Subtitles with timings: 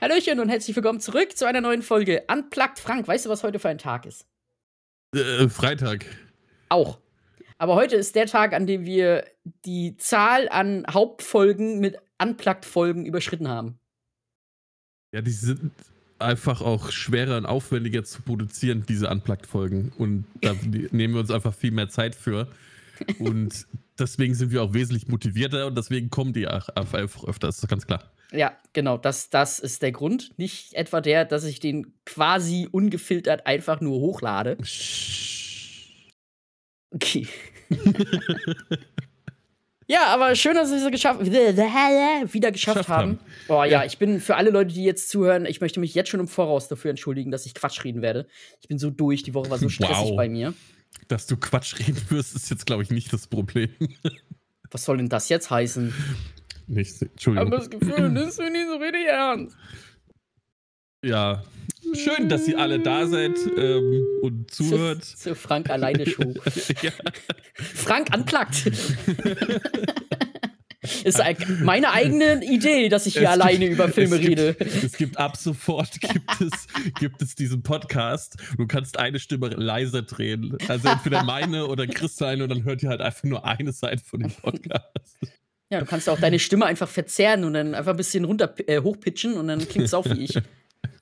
[0.00, 3.06] Hallöchen und herzlich willkommen zurück zu einer neuen Folge Unplugged Frank.
[3.06, 4.26] Weißt du, was heute für ein Tag ist?
[5.14, 6.04] Äh, Freitag.
[6.68, 6.98] Auch.
[7.58, 9.24] Aber heute ist der Tag, an dem wir
[9.64, 13.78] die Zahl an Hauptfolgen mit Unplugged-Folgen überschritten haben.
[15.12, 15.70] Ja, die sind
[16.18, 19.92] einfach auch schwerer und aufwendiger zu produzieren, diese Unplugged-Folgen.
[19.96, 22.48] Und da nehmen wir uns einfach viel mehr Zeit für.
[23.20, 23.66] Und
[23.98, 27.68] deswegen sind wir auch wesentlich motivierter und deswegen kommen die auch einfach öfter, das ist
[27.68, 28.10] ganz klar.
[28.34, 30.36] Ja, genau, das, das ist der Grund.
[30.38, 34.56] Nicht etwa der, dass ich den quasi ungefiltert einfach nur hochlade.
[36.90, 37.28] Okay.
[39.86, 43.20] ja, aber schön, dass wir es geschafft wieder geschafft haben.
[43.48, 46.10] Oh ja, ja, ich bin für alle Leute, die jetzt zuhören, ich möchte mich jetzt
[46.10, 48.26] schon im Voraus dafür entschuldigen, dass ich Quatsch reden werde.
[48.60, 50.16] Ich bin so durch, die Woche war so stressig wow.
[50.16, 50.54] bei mir.
[51.08, 53.70] Dass du Quatsch reden wirst, ist jetzt, glaube ich, nicht das Problem.
[54.70, 55.92] Was soll denn das jetzt heißen?
[56.66, 57.48] Nichts, Entschuldigung.
[57.48, 59.56] Aber das Gefühl, nimmst du nicht so richtig ernst.
[61.04, 61.44] Ja,
[61.92, 65.04] schön, dass ihr alle da seid ähm, und zuhört.
[65.04, 66.22] Zu, zu Frank alleine Show.
[66.82, 66.90] ja.
[67.52, 68.72] Frank unplugged.
[71.04, 71.22] ist
[71.62, 74.54] meine eigene Idee, dass ich hier es alleine gibt, über Filme es rede.
[74.54, 76.66] Gibt, es gibt ab sofort gibt es,
[76.98, 78.36] gibt es diesen Podcast.
[78.56, 80.56] Du kannst eine Stimme leiser drehen.
[80.68, 84.02] Also entweder meine oder Chris sein und dann hört ihr halt einfach nur eine Seite
[84.04, 85.18] von dem Podcast.
[85.70, 88.80] Ja, du kannst auch deine Stimme einfach verzerren und dann einfach ein bisschen runter äh,
[88.80, 90.38] hochpitchen und dann klingt es auch wie ich.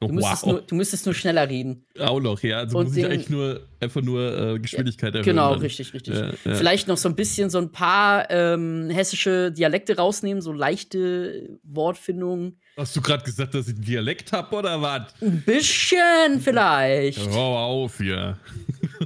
[0.01, 0.53] Du müsstest, wow.
[0.53, 1.85] nur, du müsstest nur schneller reden.
[1.99, 2.59] Auch noch, ja.
[2.59, 5.25] Also und muss ich eigentlich nur einfach nur äh, Geschwindigkeit erhöhen.
[5.25, 5.61] Genau, dann.
[5.61, 6.15] richtig, richtig.
[6.15, 6.55] Ja, ja.
[6.55, 12.61] Vielleicht noch so ein bisschen so ein paar ähm, hessische Dialekte rausnehmen, so leichte Wortfindungen.
[12.77, 15.13] Hast du gerade gesagt, dass ich einen Dialekt habe oder was?
[15.21, 17.19] Ein bisschen vielleicht.
[17.31, 18.39] Hau auf, ja.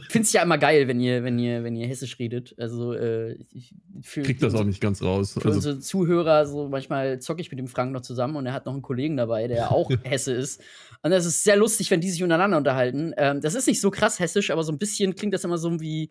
[0.02, 2.54] Ich finde es ja immer geil, wenn ihr, wenn ihr, wenn ihr Hessisch redet.
[2.58, 5.32] Also äh, ich krieg das auch nicht ganz raus.
[5.32, 5.56] Für also.
[5.56, 8.72] unsere Zuhörer, so manchmal zocke ich mit dem Frank noch zusammen und er hat noch
[8.72, 10.62] einen Kollegen dabei, der auch Hesse ist.
[11.02, 13.12] Und das ist sehr lustig, wenn die sich untereinander unterhalten.
[13.16, 15.80] Ähm, das ist nicht so krass hessisch, aber so ein bisschen klingt das immer so
[15.80, 16.10] wie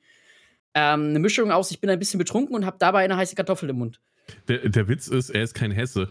[0.73, 3.69] ähm, eine Mischung aus, ich bin ein bisschen betrunken und habe dabei eine heiße Kartoffel
[3.69, 4.01] im Mund.
[4.47, 6.09] Der, der Witz ist, er ist kein Hesse.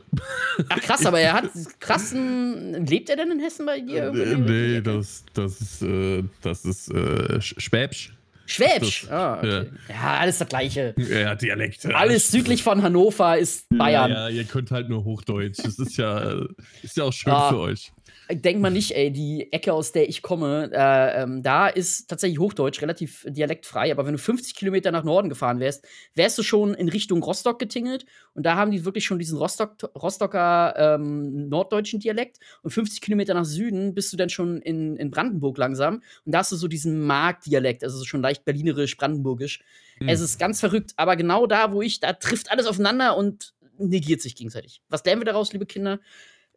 [0.68, 2.86] Ach krass, aber er hat krassen.
[2.86, 4.12] Lebt er denn in Hessen bei dir?
[4.12, 8.12] Äh, nee, das, das ist, äh, das ist äh, Schwäbsch.
[8.46, 9.08] Schwäbsch?
[9.08, 9.48] Ah, okay.
[9.88, 9.94] ja.
[9.94, 10.18] ja.
[10.18, 10.94] alles das Gleiche.
[10.98, 11.94] Ja, Dialekte.
[11.96, 14.10] Alles südlich von Hannover ist Bayern.
[14.10, 15.58] Ja, ja, ihr könnt halt nur Hochdeutsch.
[15.64, 16.44] Das ist ja,
[16.82, 17.93] ist ja auch schön ah, für euch
[18.30, 22.38] denk mal nicht, ey, die Ecke, aus der ich komme, äh, ähm, da ist tatsächlich
[22.38, 23.92] Hochdeutsch relativ dialektfrei.
[23.92, 27.58] Aber wenn du 50 Kilometer nach Norden gefahren wärst, wärst du schon in Richtung Rostock
[27.58, 28.06] getingelt.
[28.32, 32.38] Und da haben die wirklich schon diesen Rostock, Rostocker ähm, norddeutschen Dialekt.
[32.62, 36.02] Und 50 Kilometer nach Süden bist du dann schon in, in Brandenburg langsam.
[36.24, 39.60] Und da hast du so diesen Markdialekt, also schon leicht berlinerisch, brandenburgisch.
[40.00, 40.08] Mhm.
[40.08, 40.92] Es ist ganz verrückt.
[40.96, 44.82] Aber genau da, wo ich, da trifft alles aufeinander und negiert sich gegenseitig.
[44.88, 46.00] Was lernen wir daraus, liebe Kinder?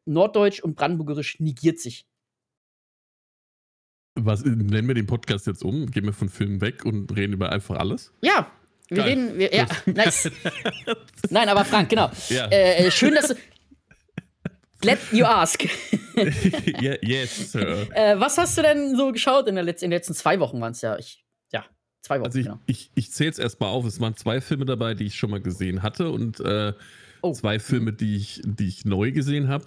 [0.07, 2.05] Norddeutsch und Brandenburgerisch negiert sich.
[4.15, 5.85] Was nennen wir den Podcast jetzt um?
[5.91, 8.11] Gehen wir von Filmen weg und reden über einfach alles?
[8.21, 8.51] Ja,
[8.89, 9.07] wir Geil.
[9.09, 9.37] reden.
[9.37, 10.31] Wir, ja, nice.
[11.29, 12.09] Nein, aber Frank, genau.
[12.29, 12.47] Ja.
[12.47, 13.35] Äh, äh schön, dass du.
[14.81, 15.65] Glad you ask.
[16.81, 17.87] yeah, yes, sir.
[17.95, 20.61] Äh, was hast du denn so geschaut in, der Letz in den letzten zwei Wochen
[20.61, 20.97] waren es ja?
[20.97, 21.65] Ich, ja,
[22.01, 22.27] zwei Wochen.
[22.27, 22.59] Also ich, genau.
[22.67, 23.85] ich, ich zähle es erstmal auf.
[23.85, 26.73] Es waren zwei Filme dabei, die ich schon mal gesehen hatte und äh,
[27.23, 27.33] oh.
[27.33, 29.65] zwei Filme, die ich, die ich neu gesehen habe.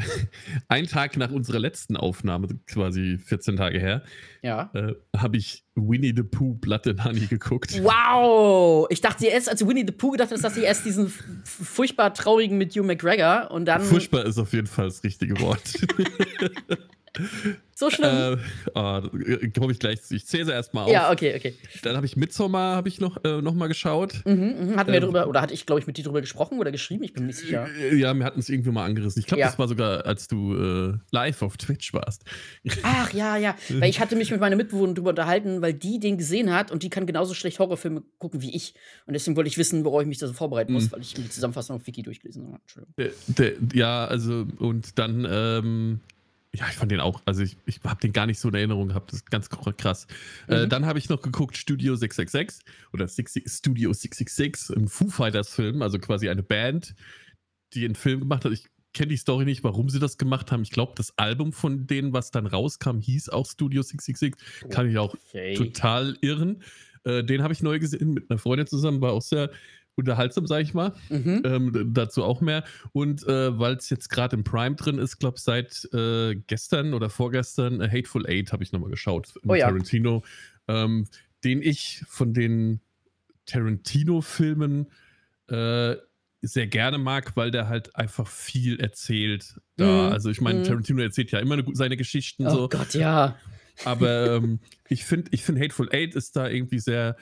[0.68, 4.02] ein Tag nach unserer letzten Aufnahme, quasi 14 Tage her,
[4.42, 4.70] ja.
[4.74, 7.82] äh, habe ich Winnie the Pooh Blood and Honey geguckt.
[7.82, 8.86] Wow!
[8.90, 11.12] Ich dachte erst, als Winnie the Pooh gedacht hast, dass sie erst diesen
[11.44, 13.82] furchtbar traurigen mit Hugh McGregor und dann.
[13.82, 15.62] Furchtbar ist auf jeden Fall das richtige Wort.
[17.78, 18.10] So schlimm.
[18.10, 18.36] Äh,
[18.74, 19.02] oh,
[19.58, 20.00] Komme ich gleich.
[20.08, 20.90] Ich zähle sie erstmal auf.
[20.90, 21.54] Ja, okay, okay.
[21.82, 24.22] Dann habe ich Midsommar habe ich noch, äh, noch mal geschaut.
[24.24, 24.76] Mhm, mh.
[24.76, 27.04] Hatten wir ähm, drüber, oder hatte ich, glaube ich, mit dir drüber gesprochen oder geschrieben?
[27.04, 27.68] Ich bin mir nicht sicher.
[27.78, 29.20] Äh, ja, wir hatten es irgendwie mal angerissen.
[29.20, 29.48] Ich glaube, ja.
[29.48, 32.24] das war sogar, als du äh, live auf Twitch warst.
[32.82, 33.54] Ach ja, ja.
[33.68, 36.82] weil ich hatte mich mit meiner Mitbewohnerin drüber unterhalten, weil die den gesehen hat und
[36.82, 38.72] die kann genauso schlecht Horrorfilme gucken wie ich.
[39.04, 40.92] Und deswegen wollte ich wissen, worauf ich mich da so vorbereiten muss, mhm.
[40.92, 42.86] weil ich die Zusammenfassung auf Wiki durchgelesen habe.
[42.96, 46.00] Der, der, ja, also und dann ähm,
[46.56, 48.88] ja, ich fand den auch, also ich, ich habe den gar nicht so in Erinnerung
[48.88, 50.06] gehabt, das ist ganz krass.
[50.48, 50.64] Äh, mhm.
[50.64, 55.50] Äh, dann habe ich noch geguckt Studio 666 oder 60, Studio 666, ein Foo Fighters
[55.50, 56.94] Film, also quasi eine Band,
[57.74, 58.52] die einen Film gemacht hat.
[58.52, 60.62] Ich kenne die Story nicht, warum sie das gemacht haben.
[60.62, 64.70] Ich glaube, das Album von denen, was dann rauskam, hieß auch Studio 666.
[64.70, 65.54] Kann ich auch okay.
[65.54, 66.62] total irren.
[67.04, 69.50] Äh, den habe ich neu gesehen mit einer Freundin zusammen, war auch sehr
[69.96, 70.92] unterhaltsam, sage ich mal.
[71.08, 71.42] Mhm.
[71.44, 72.64] Ähm, dazu auch mehr.
[72.92, 76.94] Und äh, weil es jetzt gerade im Prime drin ist, glaube ich, seit äh, gestern
[76.94, 79.34] oder vorgestern, äh, Hateful Eight habe ich nochmal geschaut.
[79.46, 79.66] Oh, ja.
[79.66, 80.22] Tarantino.
[80.68, 81.06] Ähm,
[81.44, 82.80] den ich von den
[83.46, 84.86] Tarantino-Filmen
[85.48, 85.96] äh,
[86.42, 89.60] sehr gerne mag, weil der halt einfach viel erzählt.
[89.76, 89.84] Da.
[89.84, 90.12] Mhm.
[90.12, 90.64] Also ich meine, Mhm.
[90.64, 92.68] Tarantino erzählt ja immer eine, seine Geschichten Oh so.
[92.68, 93.36] Gott, ja.
[93.84, 97.16] Aber ähm, ich finde, ich find Hateful Eight ist da irgendwie sehr,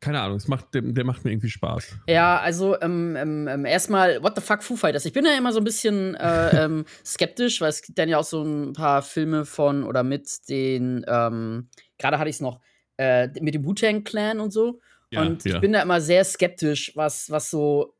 [0.00, 1.96] keine Ahnung, es macht, der, der macht mir irgendwie Spaß.
[2.08, 5.04] Ja, also ähm, ähm, ähm, erstmal, what the fuck, Foo Fighters?
[5.04, 8.18] Ich bin ja immer so ein bisschen äh, ähm, skeptisch, weil es gibt dann ja
[8.18, 11.68] auch so ein paar Filme von oder mit den, ähm,
[11.98, 12.60] gerade hatte ich es noch,
[12.96, 14.80] äh, mit dem Wu-Tang Clan und so.
[15.10, 15.58] Ja, und ich ja.
[15.58, 17.94] bin da immer sehr skeptisch, was, was so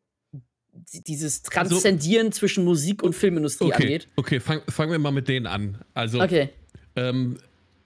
[0.73, 4.09] di- dieses Transzendieren zwischen Musik und Filmindustrie Okay, angeht.
[4.17, 5.79] okay fang, fangen wir mal mit denen an.
[5.95, 6.51] Also, Okay.
[6.97, 7.37] ähm,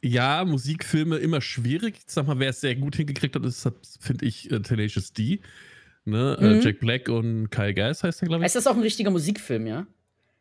[0.05, 1.97] ja, Musikfilme immer schwierig.
[1.99, 3.69] Ich sag mal, wer es sehr gut hingekriegt hat, ist,
[4.01, 5.41] finde ich, äh, Tenacious D.
[6.05, 6.37] Ne?
[6.41, 6.61] Äh, Mhm.
[6.61, 8.47] Jack Black und Kyle Gass heißt der, glaube ich.
[8.47, 9.87] Ist das auch ein richtiger Musikfilm, ja?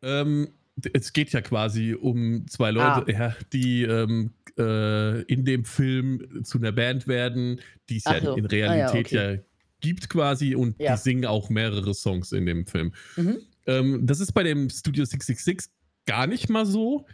[0.02, 0.48] Ähm,
[0.92, 3.10] es geht ja quasi um zwei Leute, Ah.
[3.10, 8.34] ja, die ähm, äh, in dem Film zu einer Band werden, die es ja so.
[8.36, 9.34] in Ah ja, Realität okay.
[9.36, 9.40] ja
[9.80, 10.96] gibt quasi und Ja.
[10.96, 12.92] die singen auch mehrere Songs in dem Film.
[13.16, 13.36] Mhm.
[13.66, 15.70] Ähm, das ist bei dem Studio 666
[16.06, 17.06] gar nicht mal so.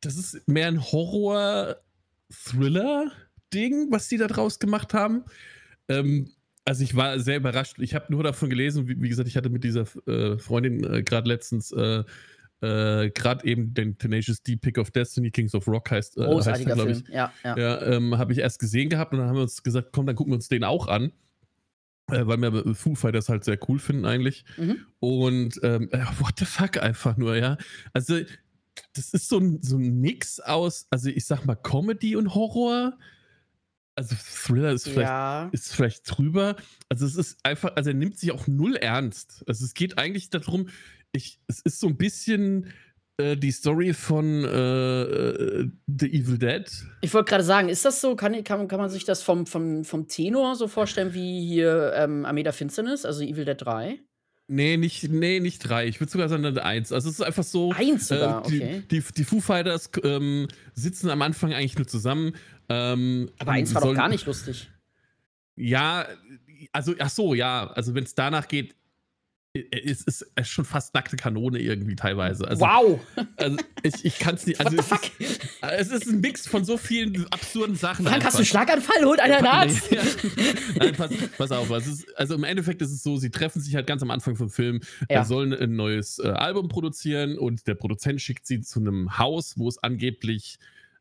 [0.00, 0.80] Das ist mehr ein
[2.30, 5.24] Horror-Thriller-Ding, was die da draus gemacht haben.
[5.88, 6.30] Ähm,
[6.64, 7.76] also ich war sehr überrascht.
[7.78, 11.02] Ich habe nur davon gelesen, wie, wie gesagt, ich hatte mit dieser äh, Freundin äh,
[11.02, 12.04] gerade letztens äh,
[12.60, 16.30] äh, gerade eben den Tenacious D Pick of Destiny, Kings of Rock heißt, äh, heißt
[16.30, 17.04] Großartiger der, glaub Film.
[17.10, 17.56] Ja, ja.
[17.56, 20.16] ja, ähm, habe ich erst gesehen gehabt und dann haben wir uns gesagt, komm, dann
[20.16, 21.12] gucken wir uns den auch an.
[22.10, 24.44] Äh, weil wir Foo Fighters halt sehr cool finden eigentlich.
[24.56, 24.78] Mhm.
[24.98, 27.58] Und ähm, äh, what the fuck einfach nur, ja.
[27.92, 28.20] Also,
[28.94, 32.98] das ist so ein, so ein Mix aus, also ich sag mal, Comedy und Horror.
[33.94, 35.48] Also Thriller ist vielleicht, Ja.
[35.52, 36.54] ist vielleicht drüber.
[36.88, 39.42] Also es ist einfach, also er nimmt sich auch null ernst.
[39.48, 40.68] Also es geht eigentlich darum,
[41.12, 42.72] ich, es ist so ein bisschen
[43.16, 46.70] äh, die Story von äh, äh, The Evil Dead.
[47.00, 48.14] Ich wollte gerade sagen, ist das so?
[48.14, 52.24] Kann, kann, kann man sich das vom, vom, vom Tenor so vorstellen wie hier ähm,
[52.24, 54.00] Armee der Finsternis, also Evil Dead 3?
[54.50, 55.86] Nee, nicht, nee, nicht drei.
[55.86, 56.90] Ich würde sogar sagen eine eins.
[56.90, 57.70] Also es ist einfach so.
[57.72, 58.82] Eins sogar, äh, die, okay.
[58.90, 62.32] die, die Foo Fighters ähm, sitzen am Anfang eigentlich nur zusammen.
[62.70, 64.70] Ähm, Aber eins war doch sollen- gar nicht lustig.
[65.54, 66.06] Ja,
[66.72, 67.66] also, ach so, ja.
[67.72, 68.74] Also wenn es danach geht,
[69.52, 72.46] ist es ist schon fast nackte Kanone irgendwie teilweise.
[72.48, 73.00] Also, wow!
[73.36, 74.60] also ich, ich kann es nicht.
[74.60, 78.06] Also es, ist, es ist ein Mix von so vielen absurden Sachen.
[78.06, 78.50] Frank, hast du einen einfach.
[78.84, 79.04] Schlaganfall?
[79.04, 79.90] Holt einer einen Arzt!
[79.90, 80.02] Ja.
[80.76, 83.86] Nein, pass, pass auf, ist, also im Endeffekt ist es so, sie treffen sich halt
[83.86, 85.22] ganz am Anfang vom Film, Ja.
[85.22, 89.54] äh, sollen ein neues äh, Album produzieren und der Produzent schickt sie zu einem Haus,
[89.58, 90.58] wo es angeblich,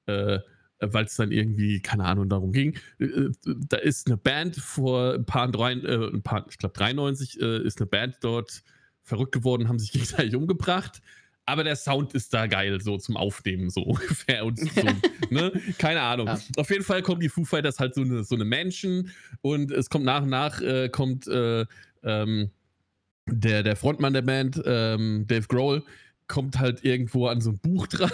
[0.07, 0.39] äh,
[0.79, 5.25] weil es dann irgendwie, keine Ahnung, darum ging, äh, da ist eine Band vor ein
[5.25, 8.63] paar, drei, äh, ein paar ich glaube 93, äh, ist eine Band dort
[9.03, 11.01] verrückt geworden, haben sich gegenseitig umgebracht.
[11.47, 14.45] Aber der Sound ist da geil, so zum Aufnehmen, so ungefähr.
[14.45, 14.81] Und so,
[15.29, 15.51] ne?
[15.77, 16.27] Keine Ahnung.
[16.27, 16.39] Ja.
[16.57, 19.11] Auf jeden Fall kommen die Foo Fighters halt so eine, so eine Menschen
[19.41, 21.65] und es kommt nach und nach, äh, kommt äh,
[22.03, 22.51] ähm,
[23.27, 25.83] der, der Frontmann der Band, ähm, Dave Grohl,
[26.27, 28.11] kommt halt irgendwo an so ein Buch dran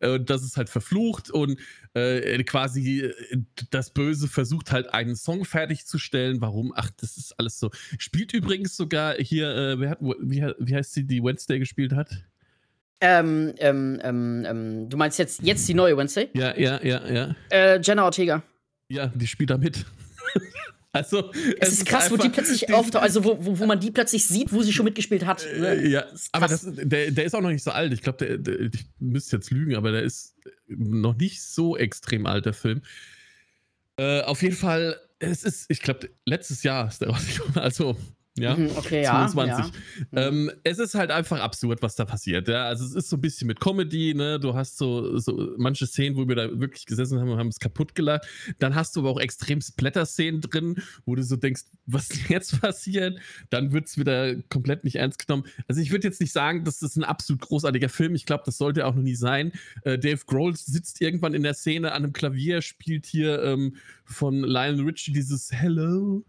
[0.00, 1.58] und das ist halt verflucht und
[1.94, 6.40] äh, quasi äh, das Böse versucht halt einen Song fertigzustellen.
[6.40, 6.72] Warum?
[6.76, 7.72] Ach, das ist alles so.
[7.98, 12.24] Spielt übrigens sogar hier, äh, wer hat, wie, wie heißt sie, die Wednesday gespielt hat?
[13.00, 16.30] Ähm, ähm, ähm, ähm, du meinst jetzt, jetzt die neue Wednesday?
[16.32, 17.36] Ja, ja, ja, ja.
[17.50, 18.42] Äh, Jenna Ortega.
[18.88, 19.84] Ja, die spielt da mit.
[20.92, 24.26] also, Es, ist krass, wo die plötzlich auftaucht, also wo, wo, wo man die plötzlich
[24.26, 25.44] sieht, wo sie schon mitgespielt hat.
[25.44, 27.92] Äh, ja, aber das, der, der ist auch noch nicht so alt.
[27.92, 30.34] Ich glaube, der, der, ich müsste jetzt lügen, aber der ist
[30.68, 32.82] noch nicht so extrem alt, der Film.
[33.98, 37.58] Äh, auf jeden Fall, es ist, ich glaube, letztes Jahr ist der rausgekommen.
[37.58, 37.96] Also,
[38.38, 38.56] ja.
[38.56, 39.28] Mhm, okay, ja.
[39.28, 39.72] 22.
[40.12, 40.28] ja.
[40.28, 42.48] Ähm, es ist halt einfach absurd, was da passiert.
[42.48, 42.66] Ja?
[42.66, 44.40] Also es ist so ein bisschen mit Comedy, ne?
[44.40, 47.60] Du hast so, so manche Szenen, wo wir da wirklich gesessen haben und haben es
[47.60, 48.26] kaputt gelacht.
[48.58, 52.60] Dann hast du aber auch extrem Splatter-Szenen drin, wo du so denkst, was ist jetzt
[52.60, 53.18] passiert?
[53.50, 55.44] Dann wird es wieder komplett nicht ernst genommen.
[55.68, 58.14] Also ich würde jetzt nicht sagen, das ein absolut großartiger Film.
[58.14, 59.52] Ich glaube, das sollte auch noch nie sein.
[59.82, 64.40] Äh, Dave Grohl sitzt irgendwann in der Szene an einem Klavier, spielt hier ähm, von
[64.40, 66.24] Lionel Richie dieses Hello.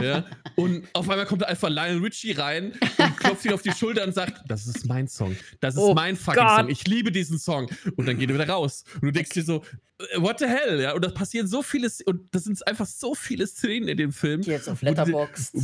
[0.00, 0.24] Ja,
[0.56, 4.14] und auf einmal kommt einfach Lionel Richie rein und klopft ihn auf die Schulter und
[4.14, 5.36] sagt, das ist mein Song.
[5.60, 6.60] Das ist Oh mein fucking Gott.
[6.60, 6.68] Song.
[6.70, 7.68] Ich liebe diesen Song.
[7.96, 8.84] Und dann geht er wieder raus.
[8.94, 9.62] Und du denkst dir so,
[9.98, 10.80] äh, what the hell?
[10.80, 14.12] Ja, und das passieren so viele, und das sind einfach so viele Szenen in dem
[14.12, 14.40] Film.
[14.40, 15.54] Geh jetzt auf Letterboxd.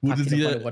[0.00, 0.62] Mal in dir.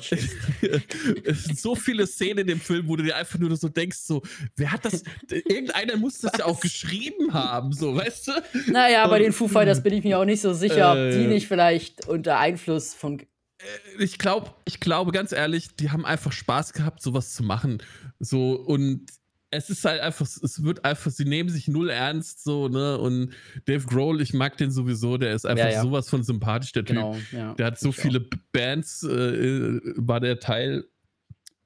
[1.54, 4.22] so viele Szenen in dem Film, wo du dir einfach nur so denkst, so,
[4.56, 5.02] wer hat das?
[5.30, 6.60] Irgendeiner muss das ja auch Was?
[6.62, 8.32] geschrieben haben, so, weißt du?
[8.72, 11.22] Naja, bei den Foo Fighters bin ich mir auch nicht so sicher, ob Äh, die
[11.24, 11.28] ja.
[11.28, 13.22] nicht vielleicht unter Einfluss von.
[13.98, 17.82] ich glaube, ich glaube ganz ehrlich, die haben einfach Spaß gehabt, sowas zu machen.
[18.18, 19.10] So und
[19.54, 22.98] es ist halt einfach, es wird einfach, sie nehmen sich null ernst, so, ne?
[22.98, 23.32] Und
[23.66, 25.82] Dave Grohl, ich mag den sowieso, der ist einfach ja, ja.
[25.82, 26.96] sowas von sympathisch, der Typ.
[26.96, 28.38] Genau, ja, der hat so viele auch.
[28.52, 30.84] Bands, äh, war der Teil,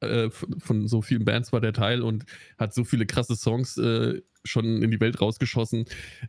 [0.01, 2.25] äh, von so vielen Bands war der Teil und
[2.59, 5.85] hat so viele krasse Songs äh, schon in die Welt rausgeschossen.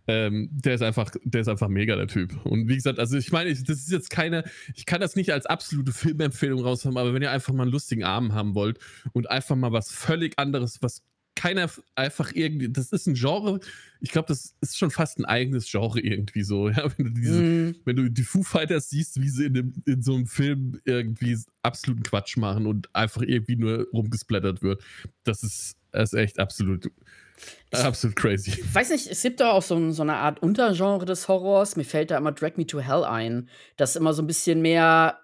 [0.07, 2.45] Ähm, der ist einfach, der ist einfach mega, der Typ.
[2.45, 4.43] Und wie gesagt, also ich meine, das ist jetzt keine,
[4.75, 8.03] ich kann das nicht als absolute Filmempfehlung raushaben, aber wenn ihr einfach mal einen lustigen
[8.03, 8.79] Abend haben wollt
[9.13, 11.03] und einfach mal was völlig anderes, was
[11.39, 13.61] keiner einfach irgendwie, das ist ein Genre,
[14.01, 17.41] ich glaube, das ist schon fast ein eigenes Genre irgendwie so, ja, wenn du diese,
[17.41, 17.75] mm.
[17.85, 21.37] wenn du die Foo Fighters siehst, wie sie in, dem, in so einem Film irgendwie
[21.63, 24.83] absoluten Quatsch machen und einfach irgendwie nur rumgesplattert wird,
[25.23, 26.91] das ist, das ist echt absolut,
[27.71, 28.51] absolut crazy.
[28.51, 31.85] Ich weiß nicht, es gibt da auch so, so eine Art Untergenre des Horrors, mir
[31.85, 35.19] fällt da immer Drag Me to Hell ein, das immer so ein bisschen mehr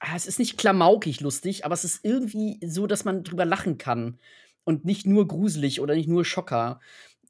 [0.00, 3.78] ah, es ist nicht klamaukig lustig, aber es ist irgendwie so, dass man drüber lachen
[3.78, 4.18] kann
[4.64, 6.80] und nicht nur gruselig oder nicht nur Schocker.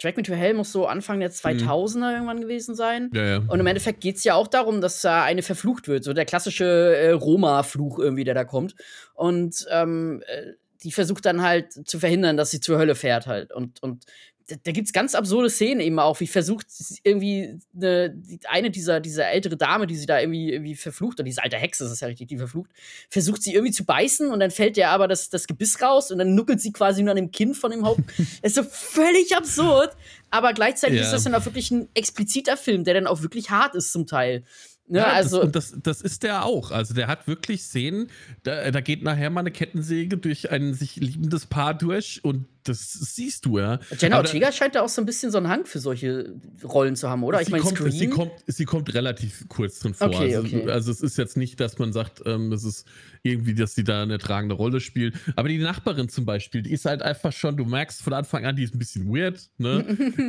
[0.00, 2.02] Drag Me to Hell muss so Anfang der 2000er mhm.
[2.02, 3.10] irgendwann gewesen sein.
[3.12, 3.36] Ja, ja.
[3.38, 6.04] Und im Endeffekt geht es ja auch darum, dass da eine verflucht wird.
[6.04, 8.76] So der klassische äh, Roma-Fluch irgendwie, der da kommt.
[9.14, 10.52] Und ähm, äh,
[10.84, 13.52] die versucht dann halt zu verhindern, dass sie zur Hölle fährt halt.
[13.52, 14.06] Und, und
[14.48, 16.66] da, da gibt es ganz absurde Szenen eben auch, wie versucht
[17.02, 21.42] irgendwie eine, eine dieser, dieser ältere Dame, die sie da irgendwie, irgendwie verflucht, oder diese
[21.42, 22.70] alte Hexe ist es ja richtig, die verflucht,
[23.10, 26.18] versucht sie irgendwie zu beißen und dann fällt der aber das, das Gebiss raus und
[26.18, 28.00] dann nuckelt sie quasi nur an dem Kinn von dem Haupt.
[28.42, 29.94] ist so völlig absurd,
[30.30, 31.04] aber gleichzeitig ja.
[31.04, 34.06] ist das dann auch wirklich ein expliziter Film, der dann auch wirklich hart ist zum
[34.06, 34.44] Teil.
[34.90, 36.70] Ja, also das, das, das, ist der auch.
[36.70, 38.08] Also der hat wirklich Szenen,
[38.42, 42.92] da, da, geht nachher mal eine Kettensäge durch ein sich liebendes Paar durch und das
[42.92, 43.80] siehst du ja.
[43.98, 47.08] Jenna Ortega scheint da auch so ein bisschen so einen Hang für solche Rollen zu
[47.08, 47.40] haben, oder?
[47.40, 50.08] Ich meine, sie kommt, sie kommt relativ kurz drin vor.
[50.08, 50.70] Okay, also, okay.
[50.70, 52.86] also, es ist jetzt nicht, dass man sagt, ähm, es ist
[53.22, 55.14] irgendwie, dass sie da eine tragende Rolle spielt.
[55.36, 58.56] Aber die Nachbarin zum Beispiel, die ist halt einfach schon, du merkst von Anfang an,
[58.56, 59.80] die ist ein bisschen weird, ne?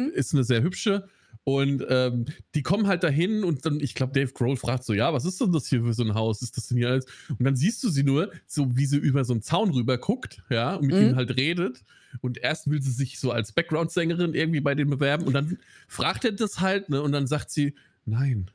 [0.13, 1.07] ist eine sehr hübsche
[1.43, 5.13] und ähm, die kommen halt dahin und dann, ich glaube, Dave Grohl fragt so, ja,
[5.13, 6.41] was ist denn das hier für so ein Haus?
[6.41, 7.05] Ist das denn hier alles?
[7.29, 10.43] Und dann siehst du sie nur, so wie sie über so einen Zaun rüber guckt,
[10.49, 11.09] ja, und mit mhm.
[11.09, 11.83] ihm halt redet.
[12.21, 15.57] Und erst will sie sich so als Background-Sängerin irgendwie bei denen bewerben und dann
[15.87, 17.01] fragt er das halt, ne?
[17.01, 18.51] Und dann sagt sie, nein,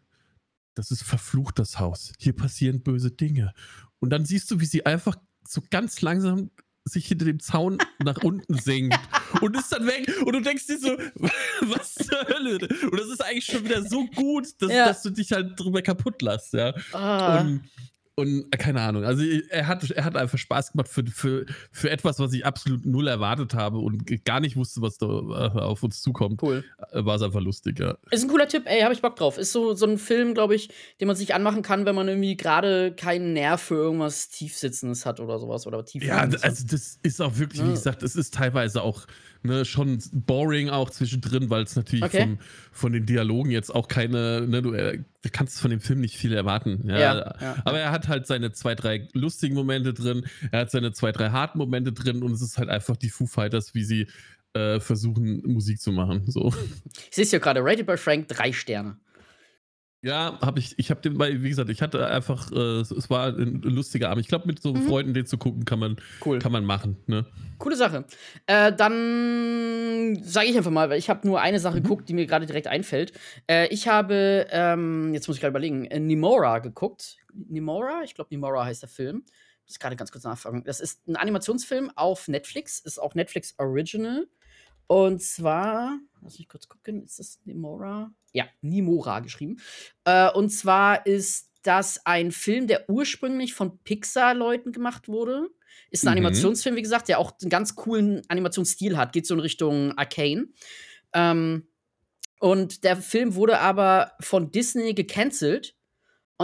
[0.74, 2.12] das ist verflucht, das Haus.
[2.18, 3.52] Hier passieren böse Dinge.
[4.00, 5.16] Und dann siehst du, wie sie einfach
[5.46, 6.50] so ganz langsam
[6.84, 8.98] sich hinter dem Zaun nach unten senkt
[9.40, 10.06] und ist dann weg.
[10.24, 10.88] Und du denkst dir so,
[11.62, 12.58] was zur Hölle?
[12.90, 14.86] Und das ist eigentlich schon wieder so gut, dass, ja.
[14.86, 16.74] dass du dich halt drüber kaputt lässt, ja.
[16.92, 17.40] Ah.
[17.40, 17.62] Und
[18.16, 21.90] und äh, keine Ahnung, also er hat, er hat einfach Spaß gemacht für, für, für
[21.90, 25.82] etwas, was ich absolut null erwartet habe und gar nicht wusste, was da äh, auf
[25.82, 26.42] uns zukommt.
[26.42, 26.64] Cool.
[26.92, 27.96] Äh, war es einfach lustig, ja.
[28.10, 29.36] Ist ein cooler Tipp, ey, hab ich Bock drauf.
[29.36, 32.36] Ist so, so ein Film, glaube ich, den man sich anmachen kann, wenn man irgendwie
[32.36, 35.66] gerade keinen Nerv für irgendwas Tiefsitzendes hat oder sowas.
[35.66, 37.68] Oder tief ja, also das ist auch wirklich, ja.
[37.68, 39.06] wie gesagt, es ist teilweise auch
[39.44, 42.22] ne, schon boring auch zwischendrin, weil es natürlich okay.
[42.22, 42.38] vom,
[42.72, 46.16] von den Dialogen jetzt auch keine, ne, du, äh, du kannst von dem Film nicht
[46.16, 46.84] viel erwarten.
[46.88, 50.92] Ja, ja, Aber er hat halt seine zwei, drei lustigen Momente drin, er hat seine
[50.92, 54.06] zwei, drei harten Momente drin und es ist halt einfach die Foo Fighters, wie sie
[54.54, 56.24] äh, versuchen, Musik zu machen.
[56.26, 56.52] So.
[57.10, 58.96] Ich sehe es ja gerade, Rated by Frank, drei Sterne.
[60.04, 60.78] Ja, habe ich.
[60.78, 64.20] Ich habe den, weil, wie gesagt, ich hatte einfach, äh, es war ein lustiger Abend.
[64.20, 64.86] Ich glaube, mit so mhm.
[64.86, 65.96] Freunden den zu gucken, kann man,
[66.26, 66.38] cool.
[66.40, 66.98] kann man machen.
[67.06, 67.24] Ne?
[67.56, 68.04] Coole Sache.
[68.46, 71.84] Äh, dann sage ich einfach mal, weil ich habe nur eine Sache mhm.
[71.84, 73.14] geguckt, die mir gerade direkt einfällt.
[73.50, 77.16] Äh, ich habe, ähm, jetzt muss ich gerade überlegen, Nimora geguckt.
[77.34, 78.02] Nimora?
[78.04, 79.24] Ich glaube, Nimora heißt der Film.
[79.66, 80.62] Ich muss gerade ganz kurz nachfragen.
[80.64, 84.26] Das ist ein Animationsfilm auf Netflix, ist auch Netflix Original.
[84.86, 88.12] Und zwar, lass mich kurz gucken, ist das Nimora?
[88.32, 89.58] Ja, Nimora geschrieben.
[90.04, 95.48] Äh, und zwar ist das ein Film, der ursprünglich von Pixar-Leuten gemacht wurde.
[95.90, 96.18] Ist ein mhm.
[96.18, 99.12] Animationsfilm, wie gesagt, der auch einen ganz coolen Animationsstil hat.
[99.12, 100.48] Geht so in Richtung Arcane.
[101.14, 101.66] Ähm,
[102.38, 105.73] und der Film wurde aber von Disney gecancelt.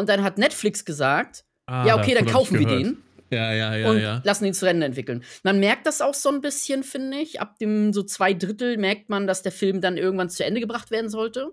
[0.01, 3.03] Und dann hat Netflix gesagt: ah, Ja, okay, dann kaufen wir den.
[3.31, 4.21] Ja, ja, ja, und ja.
[4.25, 5.23] lassen ihn zu Rennen entwickeln.
[5.45, 7.41] Man merkt das auch so ein bisschen, finde ich.
[7.41, 10.91] Ab dem so zwei Drittel merkt man, dass der Film dann irgendwann zu Ende gebracht
[10.91, 11.53] werden sollte.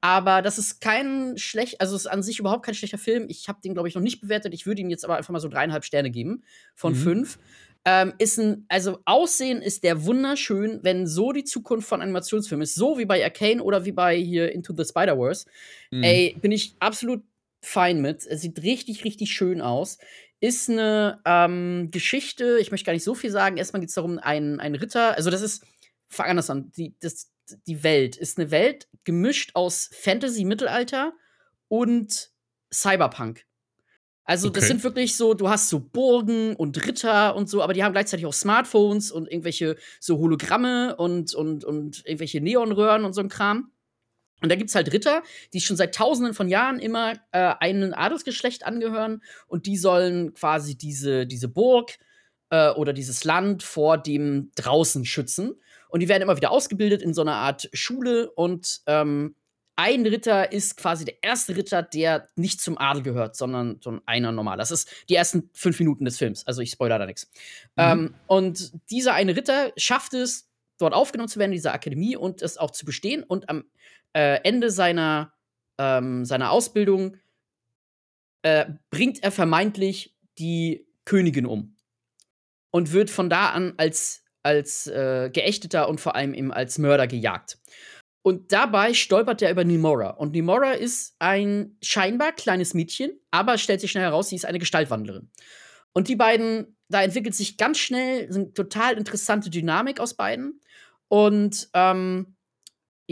[0.00, 3.26] Aber das ist kein schlecht, also ist an sich überhaupt kein schlechter Film.
[3.28, 4.52] Ich habe den, glaube ich, noch nicht bewertet.
[4.52, 6.42] Ich würde ihm jetzt aber einfach mal so dreieinhalb Sterne geben
[6.74, 6.96] von mhm.
[6.96, 7.38] fünf.
[7.84, 12.74] Ähm, ist ein, also Aussehen ist der wunderschön, wenn so die Zukunft von Animationsfilmen ist,
[12.74, 15.46] so wie bei Arcane oder wie bei hier Into the Spider-Verse.
[15.90, 16.02] Mhm.
[16.02, 17.22] Ey, bin ich absolut
[17.62, 18.26] fein mit.
[18.26, 19.98] Es sieht richtig, richtig schön aus
[20.40, 23.56] ist eine ähm, Geschichte, ich möchte gar nicht so viel sagen.
[23.58, 25.64] Erstmal geht es darum, ein, ein Ritter, also das ist,
[26.08, 27.30] fang anders an, die, das,
[27.68, 31.12] die Welt ist eine Welt gemischt aus Fantasy, Mittelalter
[31.68, 32.30] und
[32.74, 33.44] Cyberpunk.
[34.24, 34.68] Also, das Okay.
[34.68, 38.24] sind wirklich so du hast so Burgen und Ritter und so, aber die haben gleichzeitig
[38.26, 43.71] auch Smartphones und irgendwelche so Hologramme und und und irgendwelche Neonröhren und so 'n Kram.
[44.42, 45.22] Und da gibt's halt Ritter,
[45.52, 50.76] die schon seit Tausenden von Jahren immer, äh, einem Adelsgeschlecht angehören und die sollen quasi
[50.76, 51.98] diese diese Burg,
[52.52, 55.54] äh, oder dieses Land vor dem Draußen schützen.
[55.88, 59.34] Und die werden immer wieder ausgebildet in so 'ner Art Schule und, ähm,
[59.74, 64.30] ein Ritter ist quasi der erste Ritter, der nicht zum Adel gehört, sondern so einer
[64.30, 64.58] normal.
[64.58, 67.30] Das ist die ersten 5 Minuten des Films, also ich spoilere da nix.
[67.76, 67.82] Mhm.
[67.82, 72.42] Ähm, und dieser eine Ritter schafft es, dort aufgenommen zu werden in dieser Akademie und
[72.42, 73.64] es auch zu bestehen und am,
[74.14, 75.32] äh, Ende seiner
[75.78, 77.16] ähm, seiner Ausbildung
[78.42, 81.76] äh, bringt er vermeintlich die Königin um
[82.70, 87.06] und wird von da an als als, äh, Geächteter und vor allem eben als Mörder
[87.06, 87.58] gejagt.
[88.24, 90.10] Und dabei stolpert er über Nimora.
[90.10, 94.58] Und Nimora ist ein scheinbar kleines Mädchen, aber stellt sich schnell heraus, sie ist eine
[94.58, 95.30] Gestaltwandlerin.
[95.92, 100.60] Und die beiden da entwickelt sich ganz schnell 'n total interessante Dynamik aus beiden.
[101.08, 102.36] Und, ähm,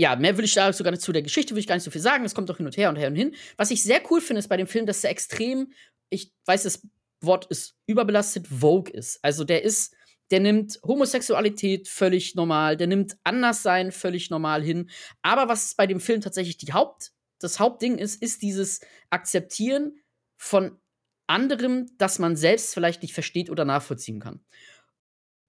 [0.01, 2.01] ja, mehr will ich da sogar zu der Geschichte will ich gar nicht so viel
[2.01, 2.25] sagen.
[2.25, 3.35] Es kommt doch hin und her und her und hin.
[3.57, 5.73] Was ich sehr cool finde, ist bei dem Film, dass er extrem
[6.11, 6.87] ich weiß, das
[7.23, 9.19] Wort ist überbelastet, vogue ist.
[9.23, 9.95] Also, der ist
[10.31, 14.89] der nimmt Homosexualität völlig normal, der nimmt Anderssein völlig normal hin.
[15.23, 19.99] Aber was bei dem Film tatsächlich die Haupt das Hauptding ist, ist dieses Akzeptieren
[20.37, 20.79] von
[21.27, 24.45] anderem, das man selbst vielleicht nicht versteht oder nachvollziehen kann.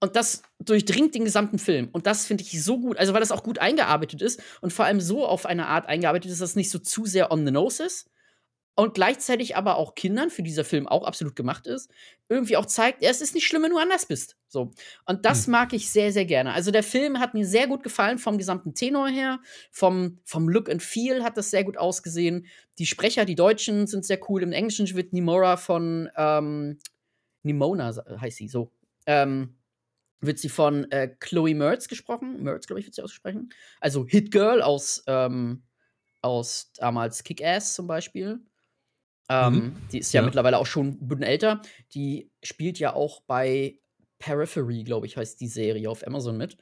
[0.03, 1.89] Und das durchdringt den gesamten Film.
[1.91, 2.97] Und das finde ich so gut.
[2.97, 6.31] Also, weil das auch gut eingearbeitet ist und vor allem so auf eine Art eingearbeitet
[6.31, 8.09] ist, dass es nicht so zu sehr on the nose ist
[8.75, 11.91] und gleichzeitig aber auch Kindern, für die dieser Film auch absolut gemacht ist,
[12.29, 14.71] irgendwie auch zeigt: „Ja, es ist nicht schlimm, wenn du anders bist“, so.
[15.05, 15.51] Und das Mhm.
[15.51, 16.53] mag ich sehr, sehr gerne.
[16.53, 19.39] Also, der Film hat mir sehr gut gefallen vom gesamten Tenor her,
[19.71, 22.47] vom vom Look and Feel hat das sehr gut ausgesehen.
[22.79, 24.41] Die Sprecher, die Deutschen sind sehr cool.
[24.43, 26.79] Im Englischen wird Nimora von, ähm
[27.43, 28.71] Nimona heißt sie, so.
[29.07, 29.55] Ähm,
[30.21, 32.43] wird sie von, äh, Chloe Moretz gesprochen.
[32.43, 33.49] Moretz, glaube ich, wird sie aussprechen.
[33.81, 35.63] Also, Hit Girl aus, ähm
[36.23, 38.41] aus damals Kick-Ass zum Beispiel.
[39.29, 39.81] Ähm, Mhm.
[39.91, 40.23] die ist ja Ja.
[40.23, 41.61] mittlerweile auch schon 'n bisschen älter.
[41.95, 43.79] Die spielt ja auch bei
[44.19, 46.57] Periphery, glaube ich, heißt die Serie auf Amazon mit.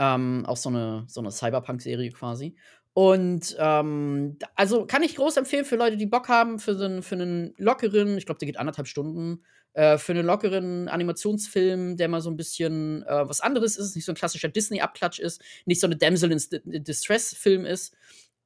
[0.00, 2.56] Ähm, auch so 'ne so 'ne Cyberpunk-Serie quasi.
[2.96, 7.02] Und, ähm, also, kann ich groß empfehlen für Leute, die Bock haben für so 'n
[7.02, 11.96] für 'nen lockeren ich glaube, der geht 1 1/2 Stunden, äh, für 'nen lockeren Animationsfilm,
[11.96, 15.40] der mal so 'n bisschen, äh, was anderes ist, nicht so 'n klassischer Disney-Abklatsch ist,
[15.66, 16.40] nicht so 'ne Damsel in
[16.72, 17.94] in Distress-Film ist,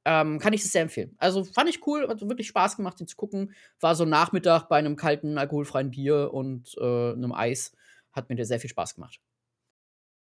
[0.05, 1.15] ähm, kann ich das sehr empfehlen.
[1.17, 3.51] Also, fand ich cool, hat wirklich Spaß gemacht, den zu gucken.
[3.79, 7.71] War so Nachmittag bei 'nem kalten alkoholfreien Bier und, äh, 'nem Eis.
[8.11, 9.17] Hat mir der sehr viel Spaß gemacht.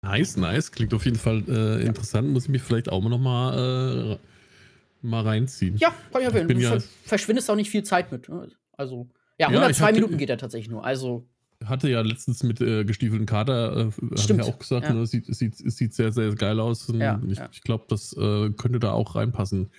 [0.10, 0.72] Nice, nice.
[0.72, 1.88] Klingt auf jeden Fall, äh, Ja.
[1.88, 2.30] interessant.
[2.30, 5.78] Muss ich mir vielleicht auch noch mal, äh, mal reinziehen.
[5.78, 8.50] Ja, kann ich bin Du ja ver verschwindest auch nicht viel Zeit mit, ne?
[8.74, 10.84] Also, ja, Ja, ich 102 hatte Minuten geht er tatsächlich nur.
[10.84, 11.28] Also
[11.66, 14.94] hatte ja letztens mit, äh, Gestiefelten Kater, äh, Stimmt, wir auch gesagt, ja.
[14.94, 17.50] ne, sieht sieht sieht sehr, sehr geil aus Ja, ich ja.
[17.52, 19.70] ich glaube, das, äh, könnte da auch reinpassen.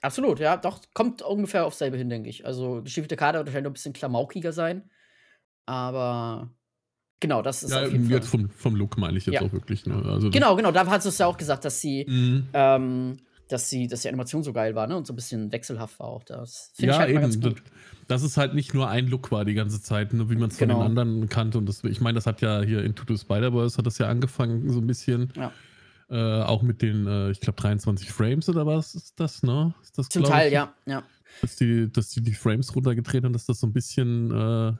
[0.00, 2.46] Absolut, ja, doch, kommt ungefähr aufs selbe hin, denke ich.
[2.46, 4.90] Also, Gestiefelte Kater wird wahrscheinlich noch 'n bisschen klamaukiger sein,
[5.66, 6.50] aber
[7.20, 9.42] genau, das ist Ja, auf jeden Fall jetzt vom vom Look meine ich jetzt Ja.
[9.42, 10.02] auch wirklich, ne?
[10.04, 12.48] Also, Genau, genau, da hast du's ja auch gesagt, dass sie Mhm.
[12.52, 15.98] ähm, dass sie dass die Animation so geil war, ne, und so 'n bisschen wechselhaft
[16.00, 16.24] war auch.
[16.24, 17.40] Das finde ich Ja, halt mal ganz eben.
[17.40, 17.62] gut.
[18.06, 20.68] Dass es halt nicht nur ein Look war die ganze Zeit, ne, wie man's von
[20.68, 20.78] Genau.
[20.78, 23.86] den anderen kannte und das ich meine, das hat ja hier Into the Spider-Verse hat
[23.86, 25.32] das ja angefangen so 'n bisschen.
[25.36, 25.58] Ja.
[26.10, 29.74] Äh, auch mit den, äh, ich glaube 23 Frames oder was ist das, ne?
[29.82, 30.52] Ist das, Zum Teil, ich?
[30.52, 31.08] ja, ja.
[31.40, 34.74] Dass die dass die die Frames runtergedreht haben, dass das so 'n bisschen, äh,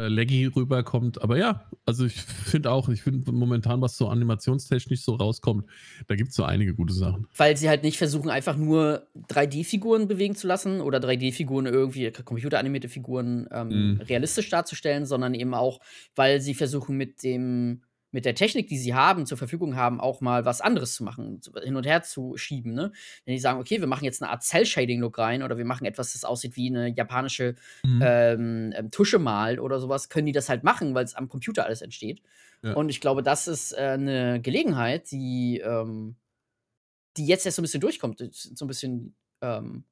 [0.00, 1.22] äh, laggy rüberkommt.
[1.22, 5.66] Aber ja, also, ich finde auch ich finde momentan, was so animationstechnisch so rauskommt,
[6.06, 7.26] da gibt's so einige gute Sachen.
[7.36, 12.88] Weil sie halt nicht versuchen, einfach nur 3D-Figuren bewegen zu lassen oder 3D-Figuren irgendwie computeranimierte
[12.88, 14.00] Figuren, ähm, Mhm.
[14.02, 15.80] realistisch darzustellen, sondern eben auch,
[16.14, 17.82] weil sie versuchen, mit dem
[18.12, 21.40] mit der Technik, die sie haben zur Verfügung haben, auch mal was anderes zu machen,
[21.62, 22.92] hin und her zu schieben, ne?
[23.24, 26.12] Wenn die sagen: „Okay, wir machen jetzt 'ne Art Cell-Shading-Look rein oder wir machen etwas,
[26.14, 28.20] das aussieht wie 'ne japanische, Mhm.
[28.38, 31.82] ähm, ähm, Tuschemal oder so was“, können die das halt machen, weil's am Computer alles
[31.82, 32.22] entsteht.
[32.64, 32.76] Ja.
[32.76, 36.16] Und ich glaube, das ist, äh, 'ne Gelegenheit, die, ähm
[37.16, 38.18] die jetzt erst so 'n bisschen durchkommt.
[38.32, 39.84] So 'n bisschen, ähm,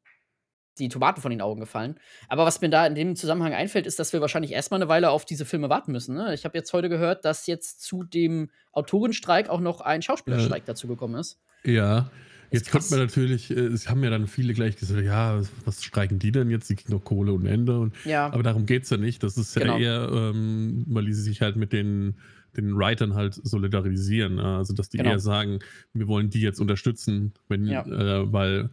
[0.78, 1.98] die Tomaten von den Augen gefallen.
[2.28, 4.88] Aber was mir da in dem Zusammenhang einfällt, ist, dass wir wahrscheinlich erst mal 'ne
[4.88, 6.34] Weile auf diese Filme warten müssen, ne?
[6.34, 11.18] Ich habe jetzt heute gehört, dass jetzt zu dem Autorenstreik auch noch ein Schauspielerstreik dazugekommen
[11.20, 11.36] ist.
[11.64, 12.10] Ja,
[12.50, 12.90] Ist jetzt könnte krass.
[12.90, 16.50] man natürlich äh, es haben ja dann viele gleich gesagt: „Ja, was streiken die denn
[16.50, 16.70] jetzt?
[16.70, 18.30] Die kriegen doch Kohle ohne Ende“ und Ja.
[18.30, 19.22] aber darum geht's ja nicht.
[19.22, 19.82] Das ist ja Genau.
[19.82, 22.18] eher, ähm, weil die sich halt mit den
[22.56, 24.56] den Writern halt solidarisieren, ne?
[24.58, 25.04] Also, dass die Genau.
[25.04, 25.58] eher sagen:
[25.92, 27.88] „Wir wollen die jetzt unterstützen“, wenn Ja.
[27.88, 28.70] äh, weil,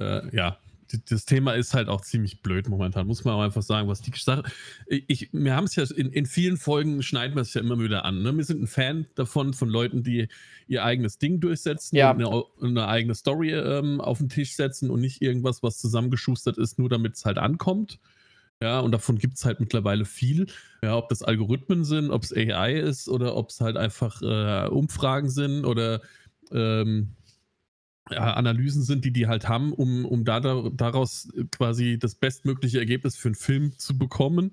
[0.00, 0.58] äh, ja,
[1.10, 4.12] das Thema ist halt auch ziemlich blöd momentan, muss man auch einfach sagen, was die
[4.16, 4.42] Sache.
[4.86, 8.04] Ich, wir haben es ja in, in vielen Folgen schneiden wir es ja immer wieder
[8.04, 8.22] an.
[8.22, 8.36] Ne?
[8.36, 10.28] Wir sind ein Fan davon, von Leuten, die
[10.66, 12.10] ihr eigenes Ding durchsetzen Ja.
[12.12, 16.58] und eine, eine eigene Story ähm, auf den Tisch setzen und nicht irgendwas, was zusammengeschustert
[16.58, 17.98] ist, nur damit es halt ankommt.
[18.60, 20.46] Ja, und davon gibt es halt mittlerweile viel.
[20.82, 24.68] Ja, ob das Algorithmen sind, ob es AI ist oder ob es halt einfach äh,
[24.68, 26.00] Umfragen sind oder
[26.50, 27.10] ähm,
[28.16, 33.16] Analysen sind, die die halt haben, um, um da, da, daraus quasi das bestmögliche Ergebnis
[33.16, 34.52] für einen Film zu bekommen.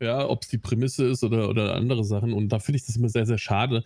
[0.00, 2.32] Ja, ob es die Prämisse ist oder, oder andere Sachen.
[2.34, 3.82] Und da finde ich das immer sehr, sehr schade,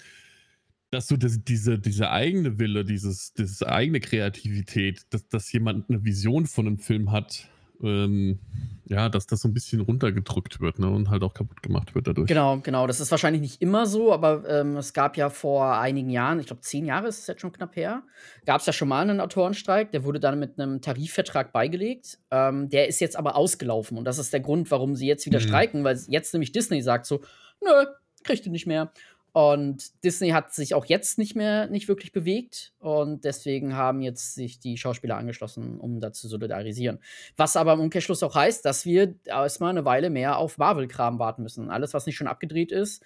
[0.90, 6.04] dass so das, diese, diese eigene Wille, dieses, diese eigene Kreativität, dass, dass jemand eine
[6.04, 7.48] Vision von einem Film hat,
[7.82, 8.38] ähm,
[8.86, 12.08] ja, dass das so ein bisschen runtergedrückt wird ne, und halt auch kaputt gemacht wird
[12.08, 12.26] dadurch.
[12.26, 12.86] Genau, genau.
[12.88, 16.46] Das ist wahrscheinlich nicht immer so, aber ähm, es gab ja vor einigen Jahren, ich
[16.46, 18.02] glaube zehn Jahre ist es jetzt schon knapp her,
[18.46, 22.18] gab es ja schon mal einen Autorenstreik, der wurde dann mit einem Tarifvertrag beigelegt.
[22.30, 25.38] Ähm, der ist jetzt aber ausgelaufen und das ist der Grund, warum sie jetzt wieder
[25.38, 25.44] Mhm.
[25.44, 27.20] streiken, weil jetzt nämlich Disney sagt so,
[27.62, 27.86] nö,
[28.24, 28.92] kriegt ihr nicht mehr.
[29.32, 34.34] Und Disney hat sich auch jetzt nicht mehr nicht wirklich bewegt und deswegen haben jetzt
[34.34, 36.98] sich die Schauspieler angeschlossen, um da zu solidarisieren.
[37.36, 41.42] Was aber im Umkehrschluss auch heißt, dass wir erstmal eine Weile mehr auf Marvel-Kram warten
[41.42, 41.70] müssen.
[41.70, 43.04] Alles, was nicht schon abgedreht ist,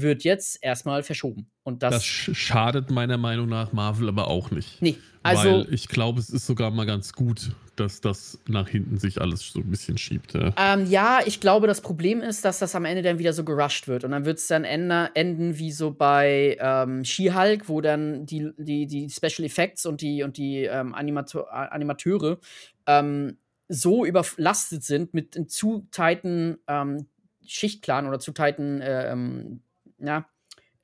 [0.00, 1.50] wird jetzt erstmal verschoben.
[1.62, 1.94] Und das.
[1.94, 4.80] Das sch schadet meiner Meinung nach Marvel aber auch nicht.
[4.82, 5.50] nee, also.
[5.50, 9.52] weil ich glaube, es ist sogar mal ganz gut, dass das nach hinten sich alles
[9.52, 10.34] so ein bisschen schiebt.
[10.34, 10.52] Ja.
[10.56, 13.88] Ähm, ja, ich glaube, das Problem ist, dass das am Ende dann wieder so gerusht
[13.88, 14.04] wird.
[14.04, 18.50] Und dann wird es dann ende, enden wie so bei ähm, She-Hulk, wo dann die,
[18.56, 22.38] die, die Special Effects und die, und die ähm, Animato Animateure
[22.86, 23.36] ähm,
[23.68, 27.06] so überlastet sind mit zu tighten ähm,
[27.46, 29.60] Schichtplan oder zu tighten, äh, ähm,
[29.98, 30.26] ja,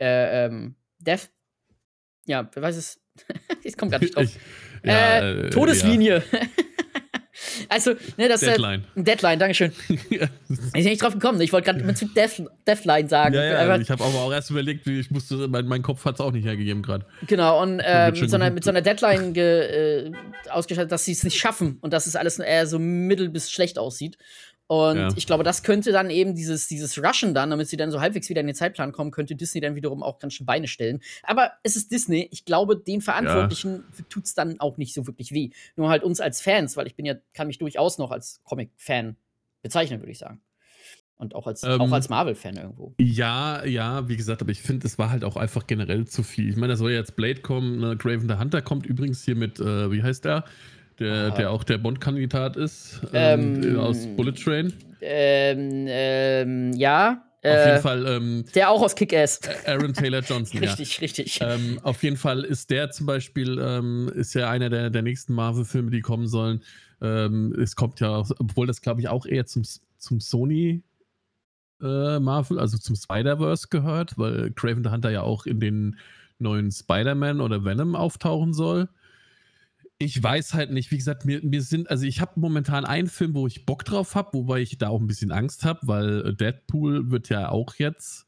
[0.00, 1.30] äh, ähm, Death.
[2.26, 3.00] Ja, wer weiß es?
[3.64, 4.24] ich komme gerade nicht drauf.
[4.24, 4.38] Ich,
[4.84, 6.22] ja, äh, äh, Todeslinie.
[7.68, 8.48] also, ne, das Ja.
[8.48, 8.84] äh, Deadline.
[8.94, 9.72] Deadline, Dankeschön.
[10.10, 11.40] ja, Ich bin nicht drauf gekommen.
[11.40, 13.34] Ich wollte gerade zu Death, Deathline sagen.
[13.34, 16.20] ja, Aber- ich habe aber auch erst überlegt, ich musste, mein, mein Kopf hat es
[16.20, 17.06] auch nicht hergegeben gerade.
[17.26, 20.12] genau, und äh, mit, so einer, mit so einer Deadline ge, äh,
[20.50, 23.78] ausgestattet, dass sie es nicht schaffen und dass es alles eher so mittel bis schlecht
[23.78, 24.16] aussieht.
[24.72, 25.08] Und Ja.
[25.16, 28.30] ich glaube, das könnte dann eben dieses, dieses Rushen dann, damit sie dann so halbwegs
[28.30, 31.00] wieder in den Zeitplan kommen, könnte Disney dann wiederum auch ganz schön Beine stellen.
[31.24, 32.26] Aber es ist Disney.
[32.30, 35.50] Ich glaube, den Verantwortlichen tut es dann auch nicht so wirklich weh.
[35.76, 39.16] Nur halt uns als Fans, weil ich bin ja, kann mich durchaus noch als Comic-Fan
[39.60, 40.40] bezeichnen, würde ich sagen.
[41.16, 42.94] Und auch als, Ähm, auch als Marvel-Fan irgendwo.
[42.98, 46.48] Ja, ja, wie gesagt, aber ich finde, es war halt auch einfach generell zu viel.
[46.48, 47.94] Ich meine, da soll ja jetzt Blade kommen, ne?
[47.98, 50.44] Graven the Hunter kommt übrigens hier mit, äh, wie heißt der?
[50.98, 54.72] Der, der auch der Bond-Kandidat ist, ähm, Ähm, aus Bullet Train.
[55.00, 57.24] Ähm, ähm, ja.
[57.44, 59.40] Auf Äh, jeden Fall ähm, Der auch aus Kick-Ass.
[59.66, 60.68] Aaron Taylor Johnson, ja.
[60.68, 61.40] richtig, richtig.
[61.42, 63.58] Ähm, auf jeden Fall ist der zum Beispiel,
[64.14, 66.62] ist ja einer der, der nächsten Marvel-Filme, die kommen sollen.
[67.00, 69.64] Es kommt ja, obwohl das glaube ich auch eher zum,
[69.98, 70.84] zum Sony
[71.82, 75.98] äh, Marvel, also zum Spider-Verse gehört, weil Craven the Hunter ja auch in den
[76.38, 78.88] neuen Spider-Man oder Venom auftauchen soll.
[80.04, 83.34] Ich weiß halt nicht, wie gesagt, mir, mir sind, also ich habe momentan einen Film,
[83.34, 87.10] wo ich Bock drauf habe, wobei ich da auch ein bisschen Angst habe, weil Deadpool
[87.10, 88.26] wird ja auch jetzt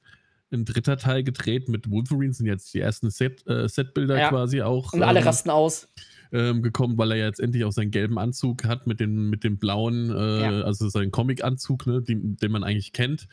[0.52, 4.28] ein dritter Teil gedreht mit Wolverine, sind jetzt die ersten Set, äh, Setbilder Ja.
[4.28, 5.88] quasi auch Und alle ähm, rasten aus.
[6.32, 9.42] ähm, gekommen, weil er ja jetzt endlich auch seinen gelben Anzug hat mit dem, mit
[9.42, 10.60] dem blauen, äh, Ja.
[10.62, 13.26] also seinen Comic-Anzug, ne, den, den man eigentlich kennt.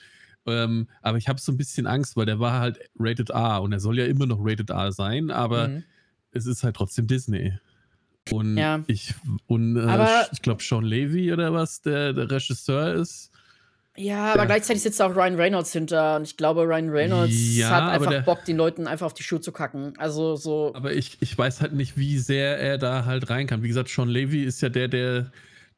[0.48, 3.72] Ähm, aber ich habe so ein bisschen Angst, weil der war halt Rated R und
[3.72, 5.84] er soll ja immer noch Rated R sein, aber Mhm.
[6.32, 7.54] es ist halt trotzdem Disney.
[8.32, 8.84] Und Ja.
[8.88, 9.14] ich,
[9.48, 13.30] und äh, ich glaube, Sean Levy oder was, der, der Regisseur ist.
[13.98, 14.46] Ja, aber Ja.
[14.46, 18.22] gleichzeitig sitzt auch Ryan Reynolds hinter und ich glaube, Ryan Reynolds Ja, hat einfach der-
[18.22, 19.94] Bock, den Leuten einfach auf die Schuhe zu kacken.
[19.98, 20.72] Also so.
[20.74, 23.64] Aber ich, ich weiß halt nicht, wie sehr er da halt rein kann.
[23.64, 25.32] Wie gesagt, Sean Levy ist ja der, der,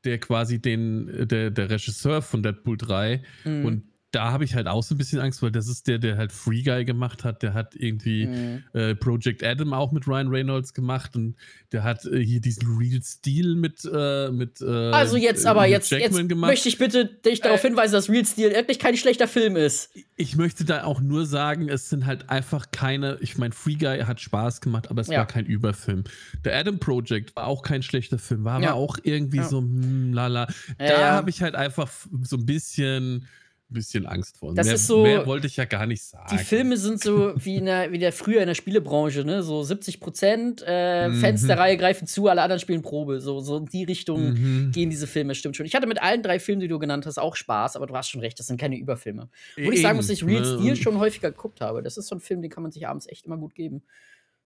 [0.03, 3.23] der quasi den, der, der Regisseur von Deadpool 3.
[3.45, 3.65] Mhm.
[3.65, 6.17] Und da habe ich halt auch so ein bisschen Angst, weil das ist der, der
[6.17, 7.41] halt Free Guy gemacht hat.
[7.43, 8.63] Der hat irgendwie Mhm.
[8.73, 11.35] äh, Project Adam auch mit Ryan Reynolds gemacht und
[11.71, 15.89] der hat äh, hier diesen Real Steel mit, äh, mit äh, Also jetzt aber, jetzt,
[15.91, 19.55] jetzt möchte ich bitte dich darauf Äh, hinweisen, dass Real Steel wirklich kein schlechter Film
[19.55, 19.89] ist.
[20.15, 23.99] Ich möchte da auch nur sagen, es sind halt einfach keine, ich meine, Free Guy
[24.01, 25.19] hat Spaß gemacht, aber es Ja.
[25.19, 26.03] war kein Überfilm.
[26.45, 28.69] Der Adam Project war auch kein schlechter Film, war Ja.
[28.69, 29.49] aber auch irgendwie Ja.
[29.49, 30.47] so, hm, lala.
[30.77, 31.89] Da habe ich halt einfach
[32.21, 33.27] so ein bisschen,
[33.73, 34.53] bisschen Angst vor.
[34.53, 36.27] Das mehr, ist so- mehr wollte ich ja gar nicht sagen.
[36.31, 39.43] Die Filme sind so wie, in der, wie der früher in der Spielebranche, ne?
[39.43, 41.15] So 70 Prozent, äh, Mhm.
[41.21, 43.19] Fans der Reihe greifen zu, alle anderen spielen Probe.
[43.19, 44.71] So, so in die Richtung Mhm.
[44.71, 45.65] gehen diese Filme, stimmt schon.
[45.65, 48.09] Ich hatte mit allen drei Filmen, die du genannt hast, auch Spaß, aber du hast
[48.09, 49.29] schon recht, das sind keine Überfilme.
[49.57, 50.59] Wo ich sagen muss, dass ich Real Eben, ne?
[50.59, 51.81] Steel schon häufiger geguckt habe.
[51.83, 53.81] Das ist so ein Film, den kann man sich abends echt immer gut geben.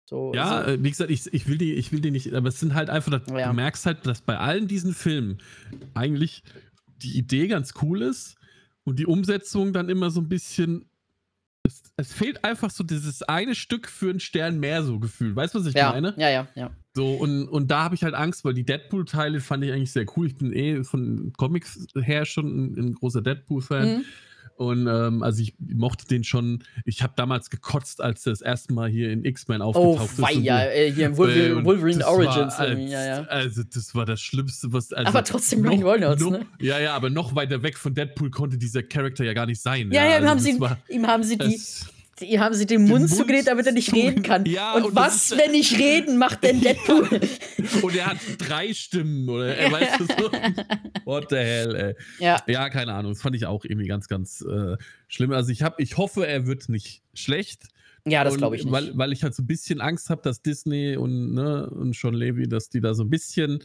[0.07, 0.71] So, ja, so.
[0.71, 2.91] Äh, wie gesagt, ich, ich, will die, ich will die nicht, aber es sind halt
[2.91, 3.47] einfach, ja.
[3.47, 5.39] du merkst halt, dass bei allen diesen Filmen
[5.95, 6.43] eigentlich
[7.01, 8.35] die Idee ganz cool ist
[8.85, 10.85] und die Umsetzung dann immer so ein bisschen.
[11.63, 15.35] Es, es fehlt einfach so dieses eine Stück für einen Stern mehr so gefühlt.
[15.35, 15.91] Weißt du, was ich ja.
[15.91, 16.13] meine?
[16.15, 16.71] Ja, ja, ja.
[16.93, 20.05] So, und, und da habe ich halt Angst, weil die Deadpool-Teile fand ich eigentlich sehr
[20.15, 20.27] cool.
[20.27, 23.97] Ich bin eh von Comics her schon ein, ein großer Deadpool-Fan.
[23.97, 24.05] Mhm.
[24.55, 26.63] Und ähm, also ich mochte den schon.
[26.85, 30.37] Ich habe damals gekotzt, als er das erste Mal hier in X-Men aufgetaucht oh, ist.
[30.37, 32.53] Oh, ja, äh, hier in Wolverine, äh, Wolverine Origins.
[32.53, 33.21] Als, ja, ja.
[33.23, 34.93] Also das war das Schlimmste, was.
[34.93, 36.45] Also aber trotzdem Ryan Reynolds, ne?
[36.61, 39.91] Ja, ja, aber noch weiter weg von Deadpool konnte dieser Charakter ja gar nicht sein.
[39.91, 41.59] Ja, ja, ja, also haben sie, war, ihm haben sie die
[42.19, 44.45] die haben sie den, den Mund, zugedreht, damit er nicht reden kann.
[44.45, 47.09] Ja, und, und was, wenn ich reden, macht denn Deadpool?
[47.81, 49.55] und er hat drei Stimmen, oder?
[49.55, 50.31] Er weiß so.
[51.05, 51.95] What the hell, ey.
[52.19, 52.41] Ja.
[52.47, 53.13] ja, keine Ahnung.
[53.13, 55.31] Das fand ich auch irgendwie ganz, ganz äh, schlimm.
[55.31, 57.63] Also ich, hab, ich hoffe, er wird nicht schlecht.
[58.07, 58.71] Ja, das glaube ich nicht.
[58.71, 62.13] Weil, weil ich halt so ein bisschen Angst habe, dass Disney und, ne, und Sean
[62.13, 63.61] Levy, dass die da so ein bisschen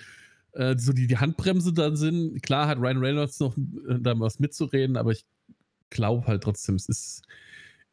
[0.53, 2.43] äh, so die, die Handbremse dann sind.
[2.43, 5.25] Klar hat Ryan Reynolds noch äh, da was mitzureden, aber ich
[5.91, 7.23] glaube halt trotzdem, es ist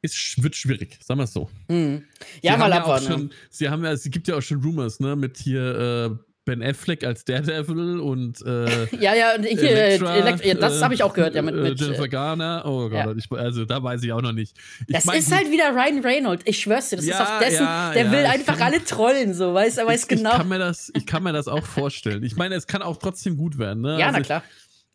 [0.02, 1.50] es wird schwierig, sagen wir es so.
[1.70, 2.04] Hm.
[2.42, 3.06] Ja, mal abwarten.
[3.06, 6.24] Ja schon, sie haben ja, es gibt ja auch schon Rumors, ne, mit hier äh,
[6.46, 10.94] Ben Affleck als Daredevil und äh, ja, ja, und hier, Elektra, Elekt ja, das habe
[10.94, 12.64] ich auch gehört, ja, mit, mit äh, Jennifer Garner.
[12.66, 13.14] Oh Gott, ja.
[13.16, 14.56] ich, also da weiß ich auch noch nicht.
[14.88, 17.40] Ich das mein, ist halt wieder Ryan Reynolds, ich schwör's dir, das ja, ist auf
[17.40, 20.32] dessen, der will einfach alle trollen, so, weißt er weiß ich, genau.
[20.32, 22.24] Ich kann, mir das, ich kann mir das auch vorstellen.
[22.24, 24.00] Ich meine, es kann auch trotzdem gut werden, ne?
[24.00, 24.44] Ja, also na klar.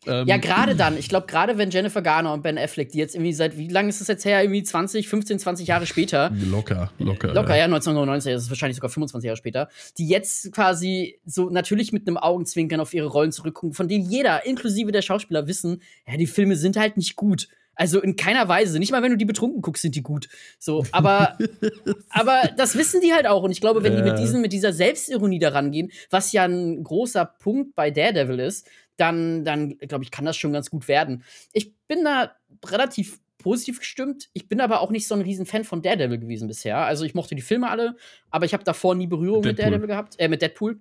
[0.07, 0.97] Ähm, ja, gerade dann.
[0.97, 3.89] Ich glaube, gerade wenn Jennifer Garner und Ben Affleck, die jetzt irgendwie seit, wie lange
[3.89, 4.41] ist das jetzt her?
[4.41, 6.31] Irgendwie 20, 15, 20 Jahre später.
[6.49, 7.33] Locker, locker.
[7.33, 9.69] Locker, ja, ja 1999, das ist wahrscheinlich sogar 25 Jahre später.
[9.97, 14.45] Die jetzt quasi so natürlich mit einem Augenzwinkern auf ihre Rollen zurückgucken, von denen jeder,
[14.45, 17.47] inklusive der Schauspieler, wissen, ja, die Filme sind halt nicht gut.
[17.75, 18.77] Also in keiner Weise.
[18.77, 20.29] Nicht mal, wenn du die betrunken guckst, sind die gut.
[20.59, 21.37] So, aber,
[22.09, 23.43] aber das wissen die halt auch.
[23.43, 26.83] Und ich glaube, wenn die mit, diesen, mit dieser Selbstironie daran gehen, was ja ein
[26.83, 31.23] großer Punkt bei Daredevil ist, dann, dann glaube ich, kann das schon ganz gut werden.
[31.51, 32.31] Ich bin da
[32.65, 34.29] relativ positiv gestimmt.
[34.33, 36.77] Ich bin aber auch nicht so ein Riesenfan von Daredevil gewesen bisher.
[36.77, 37.95] Also ich mochte die Filme alle,
[38.31, 39.51] aber ich habe davor nie Berührung Deadpool.
[39.51, 40.79] mit Daredevil gehabt, äh, mit Deadpool.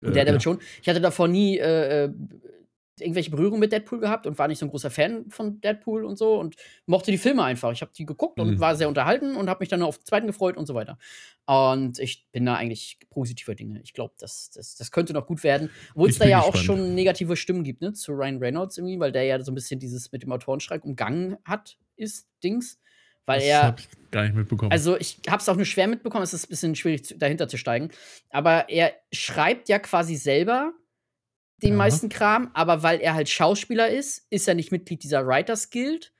[0.00, 0.40] Äh, Daredevil ja.
[0.40, 0.58] schon.
[0.82, 2.12] Ich hatte davor nie äh, äh
[3.00, 6.16] irgendwelche Berührungen mit Deadpool gehabt und war nicht so ein großer Fan von Deadpool und
[6.16, 7.72] so und mochte die Filme einfach.
[7.72, 8.60] Ich habe die geguckt und mhm.
[8.60, 10.98] war sehr unterhalten und habe mich dann auf den zweiten gefreut und so weiter.
[11.46, 13.80] Und ich bin da eigentlich positiver Dinge.
[13.82, 15.70] Ich glaube, das, das, das könnte noch gut werden.
[15.90, 16.56] Obwohl es da ja gespannt.
[16.56, 19.54] auch schon negative Stimmen gibt, ne, zu Ryan Reynolds irgendwie, weil der ja so ein
[19.54, 22.78] bisschen dieses mit dem Autorenstreik umgangen hat, ist Dings.
[23.26, 23.62] Weil das er.
[23.62, 24.70] Hab ich gar nicht mitbekommen.
[24.70, 27.56] Also, ich habe es auch nur schwer mitbekommen, es ist ein bisschen schwierig, dahinter zu
[27.56, 27.90] steigen.
[28.30, 30.72] Aber er schreibt ja quasi selber
[31.62, 31.76] den ja.
[31.76, 36.12] meisten Kram, aber weil er halt Schauspieler ist, ist er nicht Mitglied dieser Writers Guild.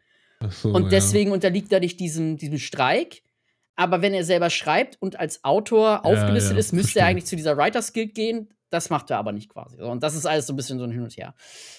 [0.50, 1.34] So, und deswegen ja.
[1.34, 3.22] unterliegt er nicht diesem, diesem Streik.
[3.76, 7.02] Aber wenn er selber schreibt und als Autor aufgelistet ja, ist, müsste verstehe.
[7.02, 8.48] er eigentlich zu dieser Writers Guild gehen.
[8.74, 9.80] Das macht er aber nicht quasi.
[9.80, 11.32] Und das ist alles so ein bisschen so ein Hin und Her.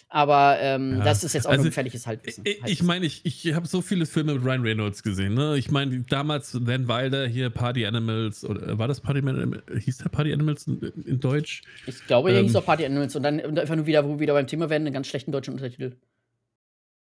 [0.07, 1.03] Aber ähm, ja.
[1.03, 2.45] das ist jetzt auch also, ein gefährliches Halbwissen.
[2.47, 5.33] Ich, ich meine, ich, ich habe so viele Filme mit Ryan Reynolds gesehen.
[5.33, 5.57] Ne?
[5.57, 9.61] Ich meine, damals Van Wilder hier Party Animals oder äh, war das Party Animals?
[9.77, 11.63] Hieß der Party Animals in, in Deutsch?
[11.85, 14.19] Ich glaube, er ähm, hieß auch Party Animals und dann einfach nur wieder, wo wir
[14.21, 15.97] wieder beim Thema werden, einen ganz schlechten deutschen Untertitel.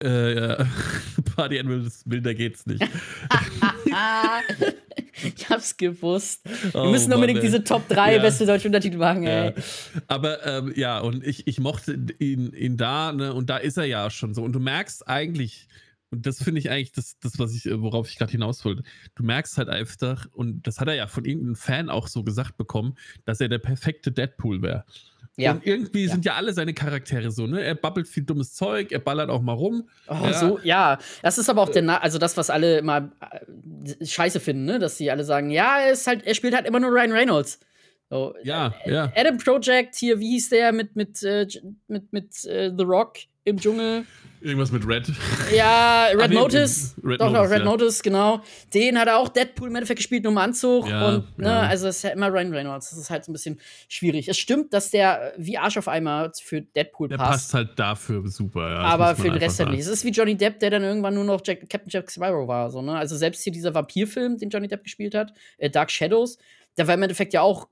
[0.03, 0.67] Äh, ja.
[1.37, 2.83] Party Animals, wilder geht's nicht.
[5.23, 6.45] ich hab's gewusst.
[6.73, 8.23] Wir oh, müssen unbedingt Mann, diese Top 3 ja.
[8.23, 9.49] beste deutsche Untertitel machen, ey.
[9.49, 9.63] Ja.
[10.07, 13.85] Aber ähm, ja, und ich, ich mochte ihn, ihn da, ne, und da ist er
[13.85, 14.43] ja schon so.
[14.43, 15.69] Und du merkst eigentlich,
[16.11, 18.83] und das finde ich eigentlich das, das, was ich, worauf ich gerade hinaus wollte.
[19.15, 22.57] Du merkst halt einfach, und das hat er ja von irgendeinem Fan auch so gesagt
[22.57, 24.85] bekommen, dass er der perfekte Deadpool wäre.
[25.39, 25.53] Ja.
[25.53, 26.13] Und irgendwie ja.
[26.13, 27.63] sind ja alle seine Charaktere so, ne?
[27.63, 29.89] Er babbelt viel dummes Zeug, er ballert auch mal rum.
[30.09, 30.33] Oh, ja.
[30.33, 30.99] so, ja.
[31.23, 34.81] Das ist aber auch der, Na also das, was alle immer äh, scheiße finden, ne?
[34.81, 37.61] Dass sie alle sagen, ja, er ist halt, er spielt halt immer nur Ryan Reynolds.
[38.11, 39.13] So, ja, äh, ja.
[39.15, 41.47] Adam Project, hier, wie hieß der mit, mit, äh,
[41.87, 43.19] mit, mit äh, The Rock
[43.49, 44.05] im Dschungel?
[44.41, 45.11] Irgendwas mit Red.
[45.53, 46.95] Ja, Red ah, nee, Notice.
[47.03, 47.65] Red Doch, Notice, Red ja.
[47.65, 48.41] Notice, genau.
[48.73, 50.89] Den hat er auch Deadpool im Endeffekt gespielt, nur im Anzug.
[50.89, 51.61] Ja, und, ne, ja.
[51.63, 52.91] also, es ist ja immer Ryan Reynolds.
[52.91, 54.29] Das ist halt so ein bisschen schwierig.
[54.29, 57.53] Es stimmt, dass der wie Arsch auf Eimer für Deadpool der passt.
[57.53, 58.79] Der passt halt dafür super, ja.
[58.79, 59.81] Aber für den Rest halt nicht.
[59.81, 62.71] Es ist wie Johnny Depp, der dann irgendwann nur noch Jack, Captain Jack Sparrow war.
[62.71, 62.97] So, ne?
[62.97, 66.39] Also, selbst hier dieser Vampirfilm, den Johnny Depp gespielt hat, äh, Dark Shadows,
[66.77, 67.67] der war im Endeffekt ja auch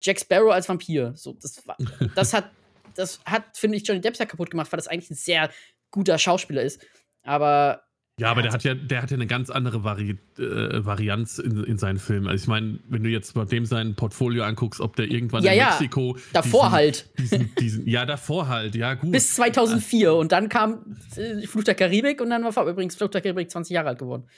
[0.00, 1.12] Jack Sparrow als Vampir.
[1.14, 1.76] So, das, war,
[2.14, 2.50] das hat
[2.94, 5.50] das hat, finde ich, Johnny Depp ja kaputt gemacht, weil das eigentlich ein sehr
[5.90, 6.84] guter Schauspieler ist.
[7.22, 7.82] Aber.
[8.18, 11.64] Ja, aber der hat ja, der hat ja eine ganz andere Vari äh, Varianz in,
[11.64, 12.28] in seinen Filmen.
[12.28, 15.52] Also ich meine, wenn du jetzt bei dem sein Portfolio anguckst, ob der irgendwann ja,
[15.52, 15.70] in ja.
[15.70, 16.18] Mexiko.
[16.34, 17.10] Davor diesen, halt.
[17.18, 19.10] Diesen, diesen, ja, davor halt, ja, gut.
[19.10, 23.22] Bis 2004 und dann kam äh, Fluch der Karibik und dann war übrigens Fluch der
[23.22, 24.28] Karibik 20 Jahre alt geworden.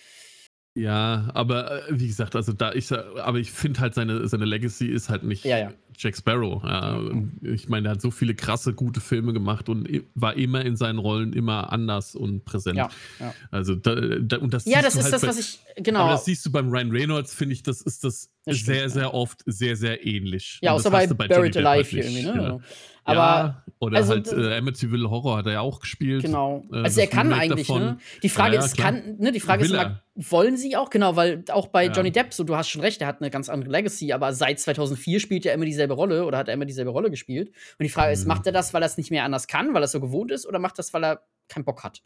[0.75, 4.87] Ja, aber äh, wie gesagt, also da ich, aber ich finde halt seine, seine Legacy
[4.87, 5.73] ist halt nicht Ja, ja.
[5.97, 6.63] Jack Sparrow.
[6.63, 7.39] Mhm.
[7.43, 10.99] Ich meine, er hat so viele krasse, gute Filme gemacht und war immer in seinen
[10.99, 12.77] Rollen immer anders und präsent.
[12.77, 12.89] Ja,
[13.21, 13.35] ja.
[13.51, 15.59] Also da, da, und das Ja, das ist halt das, bei, was ich.
[15.77, 16.09] Aber Genau.
[16.09, 19.77] das siehst du beim Ryan Reynolds, finde ich, das ist das, sehr, sehr oft sehr,
[19.77, 20.59] sehr ähnlich.
[20.63, 22.43] Ja, Und außer bei du Buried Alive hier irgendwie, ne?
[22.43, 22.59] Ja.
[23.05, 26.23] Aber ja, oder also, halt äh, Amityville Horror hat er ja auch gespielt.
[26.23, 26.65] Genau.
[26.73, 27.83] Äh, Also er kann Remake eigentlich, davon.
[27.83, 27.99] ne?
[28.23, 28.93] Die Frage Ja, ist, klar.
[28.93, 30.89] kann, ne, die Frage ist Will immer, wollen sie auch?
[30.89, 31.87] Genau, weil auch bei.
[31.87, 34.61] Johnny Depp, so du hast schon recht, er hat eine ganz andere Legacy, aber seit
[34.61, 37.49] 2004 spielt er immer dieselbe Rolle oder hat er immer dieselbe Rolle gespielt.
[37.49, 38.29] Und die Frage ist, Mhm.
[38.29, 40.31] macht er das, weil er es nicht mehr anders kann, weil er es so gewohnt
[40.31, 42.03] ist, oder macht das, weil er keinen Bock hat?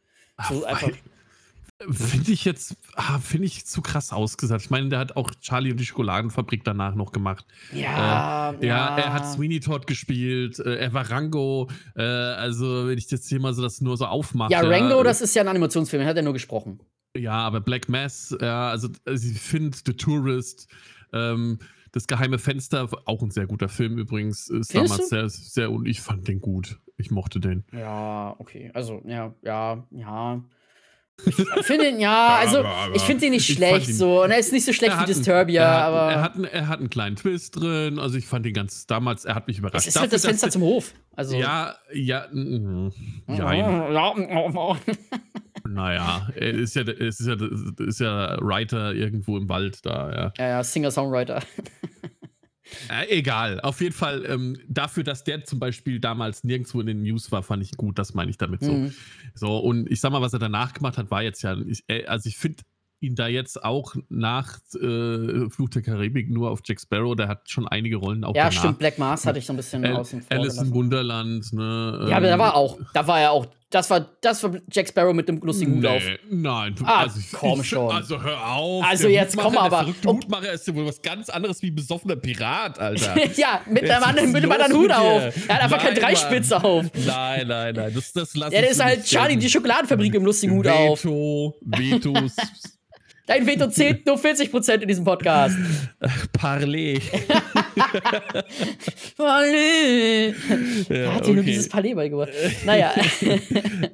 [0.49, 0.91] So Ach, einfach.
[1.91, 4.63] Finde ich jetzt, ah, finde ich zu krass ausgesagt.
[4.63, 7.45] Ich meine, der hat auch Charlie und die Schokoladenfabrik danach noch gemacht.
[7.71, 11.69] Ja, Ja, er hat Sweeney Todd gespielt, äh, er war Rango.
[11.95, 14.53] Äh, also, wenn ich jetzt hier mal so das nur so aufmache.
[14.53, 16.81] Ja, Rango, das ist ja ein Animationsfilm, den hat er nur gesprochen.
[17.15, 20.69] Ja, aber Black Mass, ja, also, also ich finde The Tourist,
[21.13, 21.59] ähm,
[21.93, 25.87] das geheime Fenster, auch ein sehr guter Film übrigens, ist Findest damals sehr, sehr, und
[25.87, 26.79] ich fand den gut.
[26.99, 27.65] Ich mochte den.
[27.73, 28.71] Ja, okay.
[28.73, 30.43] Also, ja, ja, ja.
[31.25, 31.35] Ich
[31.67, 34.23] finde ihn, ja, also, Aber- aber- ich finde ihn nicht ich schlecht ihn- so.
[34.23, 36.13] Und er ist nicht so schlecht wie Disturbia, er hat, aber.
[36.13, 39.25] Er hat, einen, er hat einen kleinen Twist drin, also ich fand den ganz, damals,
[39.25, 39.87] er hat mich überrascht.
[39.89, 40.93] es ist halt das Fenster zum Hof.
[41.17, 41.37] Also.
[41.37, 42.93] Ja, ja, mm,
[43.29, 44.05] ja, ja.
[45.69, 47.37] naja, er ist ja, ist ja,
[47.87, 50.33] ist ja Writer irgendwo im Wald da, ja.
[50.39, 51.43] Ja, ja, Singer-Songwriter.
[52.89, 57.03] Äh, egal, auf jeden Fall ähm, dafür, dass der zum Beispiel damals nirgendwo in den
[57.03, 58.73] News war, fand ich gut, das meine ich damit so.
[58.73, 58.95] Mhm.
[59.35, 62.07] So, und ich sag mal, was er danach gemacht hat, war jetzt ja, ich, äh,
[62.07, 62.63] also ich finde
[63.01, 67.49] ihn da jetzt auch nach äh, Fluch der Karibik nur auf Jack Sparrow, der hat
[67.51, 68.59] schon einige Rollen auch Ja, danach.
[68.59, 70.37] stimmt, Black Mars hatte ich so ein bisschen Al außen vor.
[70.37, 70.73] Alice im.
[70.73, 72.07] Wunderland, ne?
[72.09, 74.89] Ja, aber da ähm, war auch, da war er auch, das war, das war Jack
[74.89, 76.03] Sparrow mit dem lustigen Hut nee, auf.
[76.31, 77.91] Nein, du, Ah, also komm ich, schon.
[77.91, 78.85] Also hör auf.
[78.85, 79.71] Also jetzt Hutmacher, komm aber.
[79.71, 80.13] Der verrückte Oh.
[80.15, 83.17] Hutmacher ist ja wohl was ganz anderes wie besoffener Pirat, Alter.
[83.37, 85.49] ja, mit einem anderen, mit einem anderen Hut auf.
[85.49, 86.65] Er hat einfach Nein, keine Dreispitze Mann.
[86.65, 86.85] auf.
[87.07, 87.93] Nein, nein, nein.
[87.95, 91.05] Das, das lass Ja, der ist halt Charlie, die Schokoladenfabrik mit dem lustigen Hut auf.
[91.05, 92.37] Veto, Vetos,
[93.27, 95.57] Dein Veto zählt nur 40% in diesem Podcast.
[96.33, 97.01] Parley.
[99.17, 100.35] Palais.
[100.89, 102.31] Wer hat dir nur dieses Palais beigebracht?
[102.65, 102.93] Naja.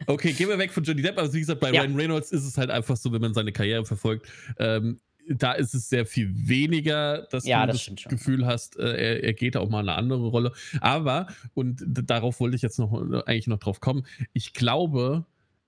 [0.07, 1.19] Okay, gehen wir weg von Johnny Depp.
[1.19, 1.83] Also wie gesagt, bei Ja.
[1.83, 4.27] Ryan Reynolds ist es halt einfach so, wenn man seine Karriere verfolgt,
[4.59, 8.11] ähm, da ist es sehr viel weniger, dass Ja, du das das, stimmt schon.
[8.11, 10.53] Gefühl hast, äh, er, er geht auch mal in eine andere Rolle.
[10.81, 12.93] Aber, und darauf wollte ich jetzt noch
[13.27, 15.25] eigentlich noch drauf kommen, ich glaube,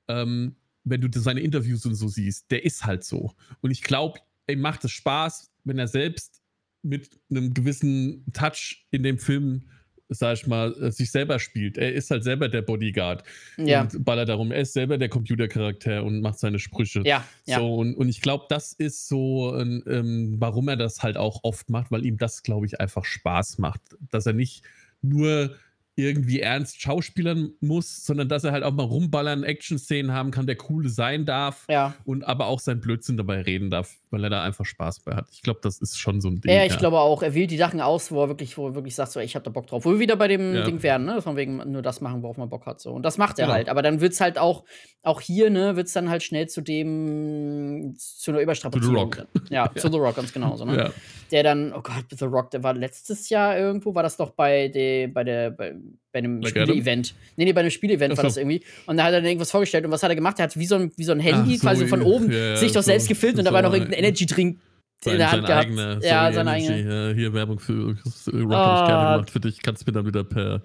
[0.08, 3.32] ähm, wenn du seine Interviews und so siehst, der ist halt so.
[3.60, 6.42] Und ich glaube, ihm macht es Spaß, wenn er selbst
[6.82, 9.62] mit einem gewissen Touch in dem Film,
[10.10, 11.78] sag ich mal, äh, sich selber spielt.
[11.78, 13.24] Er ist halt selber der Bodyguard
[13.56, 13.82] ja.
[13.82, 14.52] und ballert darum.
[14.52, 17.02] Er ist selber der Computercharakter und macht seine Sprüche.
[17.06, 17.58] Ja, ja.
[17.58, 21.70] So, und, und ich glaube, das ist so, ähm, warum er das halt auch oft
[21.70, 23.80] macht, weil ihm das, glaube ich, einfach Spaß macht.
[24.10, 24.62] Dass er nicht
[25.00, 25.56] nur
[25.96, 30.56] irgendwie ernst schauspielern muss, sondern dass er halt auch mal rumballern, Action-Szenen haben kann, der
[30.68, 31.94] cool sein darf Ja.
[32.04, 35.26] und aber auch sein Blödsinn dabei reden darf, weil er da einfach Spaß bei hat.
[35.32, 36.50] Ich glaube, das ist schon so ein Ding.
[36.50, 38.94] Ja, ich glaube auch, er wählt die Sachen aus, wo er wirklich, wo er wirklich
[38.94, 39.84] sagt, so, ey, ich hab da Bock drauf.
[39.84, 40.64] Wo wir wieder bei dem Ja.
[40.64, 41.20] Ding werden, ne?
[41.20, 42.80] Von wegen nur das machen, worauf man Bock hat.
[42.80, 42.92] So.
[42.92, 43.54] Und das macht er Genau.
[43.56, 43.68] halt.
[43.68, 44.64] Aber dann wird's halt auch,
[45.02, 48.96] auch hier, ne, wird's dann halt schnell zu dem, zu einer Überstrapazierung.
[48.96, 49.26] Rock.
[49.50, 50.76] Ja, zu The Rock ganz genauso, ne?
[50.76, 50.90] Ja.
[51.30, 54.68] Der dann, oh Gott, The Rock, der war letztes Jahr irgendwo, war das doch bei,
[54.68, 55.74] de, bei der, bei,
[56.14, 56.42] bei einem?
[56.46, 57.14] Spiele-Event.
[57.36, 58.62] Nee, nee, bei einem Spiele-Event war das irgendwie.
[58.86, 59.84] Und da hat er dann irgendwas vorgestellt.
[59.84, 60.38] Und was hat er gemacht?
[60.38, 62.72] Er hat wie so ein, wie so ein Handy so, quasi von oben ja, sich
[62.72, 64.58] doch so- selbst gefilmt und da war so noch irgendein ein- Energy-Drink
[65.06, 65.66] in der Hand gehabt.
[65.66, 67.10] eigener, ja, sorry, sein Energy, eigener.
[67.10, 67.88] äh, hier Werbung für
[68.32, 68.76] Rock Ah.
[68.76, 69.60] hab ich gerne gemacht für dich.
[69.62, 70.62] Kannst mir dann wieder per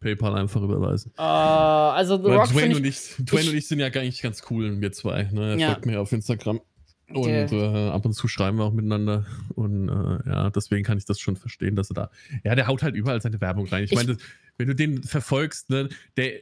[0.00, 1.12] PayPal einfach überweisen.
[1.16, 3.88] Äh, also The Rock Dwayne, finde und ich, ich, Dwayne ich- und ich sind ja
[3.88, 5.24] gar nicht ganz cool, wir zwei.
[5.32, 5.52] Ne?
[5.52, 5.66] Er Ja.
[5.72, 6.60] folgt mir auf Instagram.
[7.12, 9.24] Und äh, ab und zu schreiben wir auch miteinander.
[9.54, 12.10] Und äh, ja, deswegen kann ich das schon verstehen, dass er da.
[12.44, 13.84] Ja, der haut halt überall seine Werbung rein.
[13.84, 14.16] Ich, Ich- meine,
[14.58, 16.32] wenn du den verfolgst, ne, der,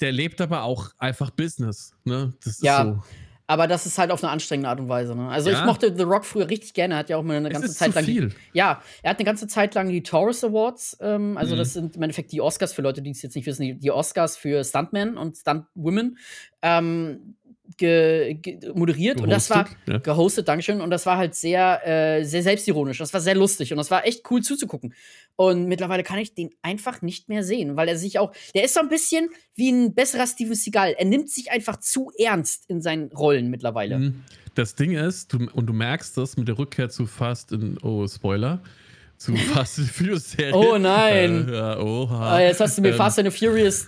[0.00, 1.94] der lebt aber auch einfach Business.
[2.04, 2.34] Ne?
[2.44, 2.84] Das ist Ja.
[2.84, 3.02] so.
[3.48, 5.14] aber das ist halt auf eine anstrengende Art und Weise.
[5.16, 5.28] Ne?
[5.28, 5.66] Also ich Ja.
[5.66, 6.94] mochte The Rock früher richtig gerne.
[6.94, 8.04] Er hat ja auch mal eine ganze Zeit lang.
[8.04, 8.32] viel.
[8.54, 10.96] Ja, er hat eine ganze Zeit lang die Taurus Awards.
[11.00, 11.58] Ähm, also Mhm.
[11.58, 13.62] das sind im Endeffekt die Oscars für Leute, die es jetzt nicht wissen.
[13.62, 16.16] Die, die Oscars für Stuntmen und Stuntwomen.
[16.62, 17.34] Ähm,
[17.76, 19.98] ge, ge, moderiert und das war Gehostet, ja.
[19.98, 20.80] gehostet, Dankeschön.
[20.80, 22.98] Und das war halt sehr, äh, sehr selbstironisch.
[22.98, 24.94] Das war sehr lustig und das war echt cool zuzugucken.
[25.36, 28.74] Und mittlerweile kann ich den einfach nicht mehr sehen, weil er sich auch, der ist
[28.74, 30.94] so ein bisschen wie ein besserer Steven Seagal.
[30.98, 33.98] Er nimmt sich einfach zu ernst in seinen Rollen mittlerweile.
[33.98, 34.24] Mhm.
[34.54, 38.06] Das Ding ist, du, und du merkst das mit der Rückkehr zu Fast in, oh,
[38.06, 38.62] Spoiler,
[39.16, 40.54] zu Fast and Furious Serie.
[40.54, 41.48] Oh nein.
[41.48, 42.36] Äh, ja, oha.
[42.36, 43.86] Ah, jetzt hast du mir Ähm, Fast and the Furious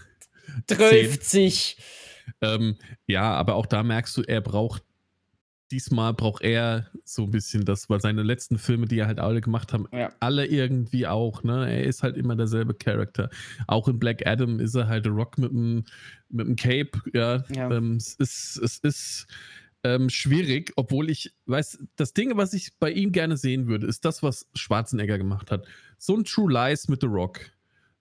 [0.67, 1.77] 30.
[2.41, 4.83] Ähm, ja, aber auch da merkst du, er braucht
[5.71, 9.41] diesmal braucht er so ein bisschen das, weil seine letzten Filme, die er halt alle
[9.41, 10.13] gemacht haben, Ja.
[10.21, 11.69] alle irgendwie auch, ne?
[11.69, 13.29] Er ist halt immer derselbe Charakter.
[13.67, 15.85] Auch in Black Adam ist er halt The Rock mit dem,
[16.29, 17.45] mit dem Cape, ja.
[17.53, 17.71] Ja.
[17.71, 19.27] Ähm, es ist, es ist
[19.83, 24.05] ähm, schwierig, obwohl ich, weiß, das Ding, was ich bei ihm gerne sehen würde, ist
[24.05, 25.67] das, was Schwarzenegger gemacht hat.
[25.99, 27.41] So ein True Lies mit The Rock.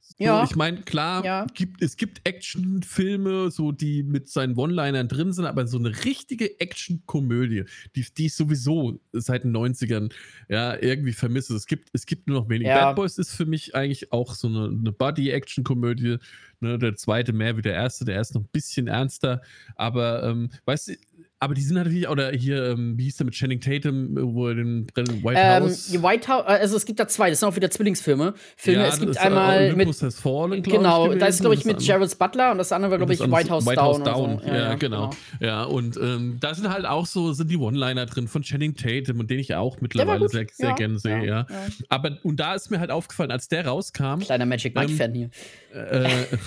[0.06, 0.44] So, Ja.
[0.44, 1.48] Ich meine, klar, Ja.
[1.54, 6.60] gibt, es gibt Actionfilme, so die mit seinen One-Linern drin sind, aber so eine richtige
[6.60, 7.64] Action-Komödie,
[7.96, 10.12] die, die ich sowieso seit den 90ern
[10.50, 11.56] ja, irgendwie vermisse.
[11.56, 12.68] Es gibt, es gibt nur noch wenig.
[12.68, 12.88] Ja.
[12.88, 16.18] Bad Boys ist für mich eigentlich auch so eine, eine Buddy-Action-Komödie.
[16.64, 19.42] Ne, der zweite mehr wie der erste, der erste noch ein bisschen ernster.
[19.76, 20.94] Aber ähm, weißt du,
[21.40, 24.56] aber die sind natürlich, oder hier, ähm, wie hieß der mit Channing Tatum, wo er
[24.56, 25.92] den White Ähm, House.
[26.02, 28.34] White House, also es gibt da zwei, das sind auch wieder Zwillingsfilme.
[28.56, 28.84] Filme.
[28.84, 31.66] Ja, es gibt äh, einmal mit Olympus Has Fallen, Genau, ich, da ist, glaube ich,
[31.66, 33.86] mit Jared Butler und das andere war, glaube ich, White House White Down.
[33.86, 34.40] House Down.
[34.42, 34.48] so.
[34.48, 35.10] Ja, genau.
[35.42, 39.20] Ja, und ähm, da sind halt auch so, sind die One-Liner drin von Channing Tatum
[39.20, 41.26] und den ich auch mittlerweile sehr, sehr Ja, gerne sehe, ja.
[41.26, 41.68] ja, ja.
[41.90, 45.30] Aber, und da ist mir halt aufgefallen, als der rauskam, Kleiner Magic Ähm, Mike-Fan hier.
[45.74, 46.40] äh, hm,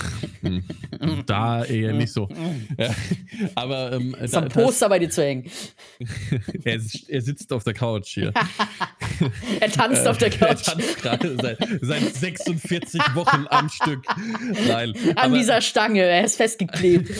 [1.27, 2.29] da eher nicht so.
[2.79, 2.95] Ja,
[3.55, 5.51] aber ähm, Ist da, am Poster bei dir zu hängen.
[5.99, 6.81] das, er,
[7.15, 8.33] er sitzt auf der Couch hier.
[9.61, 10.65] Er tanzt auf der Er Couch.
[10.65, 14.05] tanzt gerade seit, seit 46 Wochen am Stück.
[14.69, 14.93] Nein.
[15.11, 17.11] An aber- dieser Stange, er ist festgeklebt.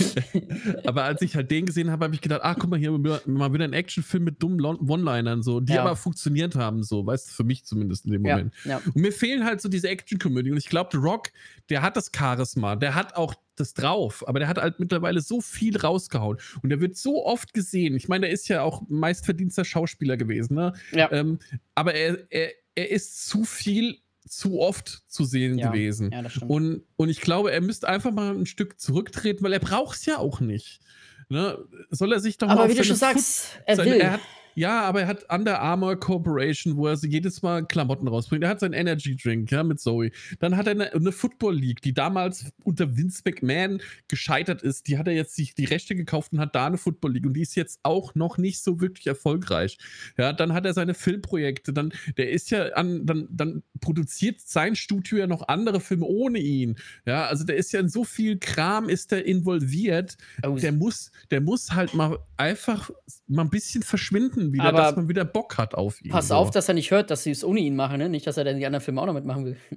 [0.85, 3.53] Aber als ich halt den gesehen habe, habe ich gedacht, ach guck mal hier, mal
[3.55, 5.83] wieder ein Actionfilm mit dummen One-Linern, so, die Ja.
[5.83, 8.55] aber funktioniert haben, so, weißt du, für mich zumindest in dem ja, Moment.
[8.65, 8.77] ja.
[8.85, 10.51] Und mir fehlen halt so diese Action-Komödie.
[10.51, 11.31] Und ich glaube, The Rock,
[11.71, 15.41] der hat das Charisma, der hat auch das drauf, aber der hat halt mittlerweile so
[15.41, 16.39] viel rausgehauen.
[16.63, 17.97] Und der wird so oft gesehen.
[17.97, 20.73] Ich meine, der ist ja auch meistverdienster Schauspieler gewesen, ne?
[20.93, 21.11] ja.
[21.11, 21.39] Ähm,
[21.75, 23.99] aber er, er, er ist zu viel,
[24.29, 25.71] zu oft zu sehen Ja.
[25.71, 26.11] gewesen.
[26.13, 26.51] ja, das stimmt.
[26.51, 30.05] Und, und ich glaube, er müsste einfach mal ein Stück zurücktreten, weil er braucht es
[30.07, 30.81] ja auch nicht.
[31.29, 31.59] Ne?
[31.91, 34.01] Soll er sich doch mal Aber wie du schon Foot- sagst, er seine- will.
[34.01, 34.21] er hat,
[34.57, 38.43] ja, aber er hat Under Armour Corporation, wo er jedes Mal Klamotten rausbringt.
[38.43, 40.11] Er hat seinen Energy Drink, ja, mit Zoe.
[40.41, 44.89] Dann hat er eine, eine Football League, die damals unter Vince McMahon gescheitert ist.
[44.89, 47.27] Die hat er jetzt sich die Rechte gekauft und hat da eine Football League.
[47.27, 49.79] Und die ist jetzt auch noch nicht so wirklich erfolgreich.
[50.17, 51.73] Ja, dann hat er seine Filmprojekte.
[51.73, 56.39] Dann, der ist ja an, dann, dann produziert sein Studio ja noch andere Filme ohne
[56.39, 56.77] ihn.
[57.05, 61.11] Ja, also der ist ja in so viel Kram ist er involviert Oh, der muss,
[61.31, 62.91] der muss halt mal einfach
[63.27, 66.11] mal ein bisschen verschwinden wieder, Aber dass man wieder Bock hat auf ihn.
[66.11, 66.35] Pass so.
[66.35, 68.09] auf, dass er nicht hört, dass sie es ohne ihn machen, ne?
[68.09, 69.57] Nicht, dass er dann die anderen Filme auch noch mitmachen will.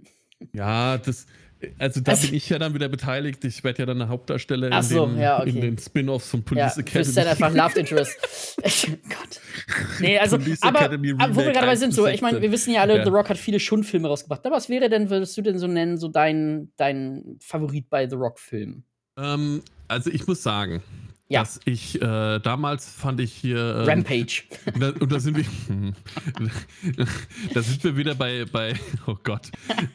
[0.53, 1.25] Ja, das,
[1.79, 3.43] also da Also- bin ich ja dann wieder beteiligt.
[3.43, 5.49] Ich werde ja dann eine Hauptdarsteller in, so, den, ja, okay.
[5.49, 7.03] in den Spin-offs von Ja, Police du Academy.
[7.05, 8.17] bist dann einfach Love Interest.
[9.09, 9.41] Gott.
[9.99, 12.41] Nee, also, aber, aber wo wir gerade dabei 1 sind, so, ich meine, 16.
[12.41, 13.03] wir wissen ja alle, Ja.
[13.03, 14.45] The Rock hat viele Schundfilme rausgebracht.
[14.45, 18.15] Aber was wäre denn, würdest du denn so nennen, so dein, dein Favorit bei The
[18.15, 18.85] Rock-Filmen?
[19.17, 20.81] ähm, also ich muss sagen,
[21.31, 21.41] Ja.
[21.41, 24.41] dass ich äh, damals fand ich hier ähm, Rampage.
[24.73, 25.45] Und da, und da sind wir,
[27.53, 28.73] da sind wir wieder bei, bei
[29.05, 29.51] oh Gott,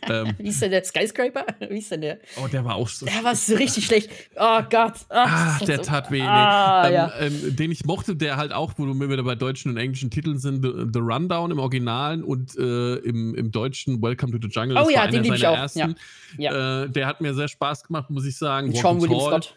[0.08, 1.44] ähm, Wie ist denn der Skyscraper?
[1.68, 2.18] Wie ist denn der?
[2.42, 4.10] oh, der war auch so Der war so richtig schlecht.
[4.36, 4.94] Oh Gott.
[5.08, 6.20] Ah, das der so- tat weh.
[6.20, 6.28] Nee.
[6.28, 7.12] Ah, ähm, ja.
[7.18, 10.38] ähm, den ich mochte, der halt auch, wo wir wieder bei deutschen und englischen Titeln
[10.38, 14.76] sind, The, The Rundown im Originalen und äh, im, im Deutschen Welcome to the Jungle.
[14.76, 15.56] Oh Das ja, den einer lieb ich auch.
[15.56, 15.96] ersten.
[16.38, 16.82] Ja.
[16.84, 18.68] Äh, der hat mir sehr Spaß gemacht, muss ich sagen.
[18.68, 19.56] Mit Sean William Scott.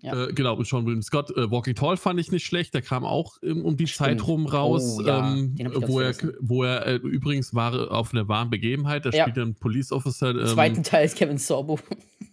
[0.00, 0.26] Ja.
[0.28, 1.30] Äh, genau, mit Sean William Scott.
[1.36, 2.72] Äh, Walking Tall fand ich nicht schlecht.
[2.74, 4.08] Der kam auch ähm, um die Stimmt.
[4.20, 5.32] Zeit rum raus, Oh, ja.
[5.34, 5.54] ähm,
[5.86, 9.04] wo, er, wo er äh, übrigens war auf einer wahren Begebenheit.
[9.06, 9.22] Da Ja.
[9.24, 10.30] spielt er einen Police Officer.
[10.30, 11.78] Im Ähm, zweiten Teil ist Kevin Sorbo.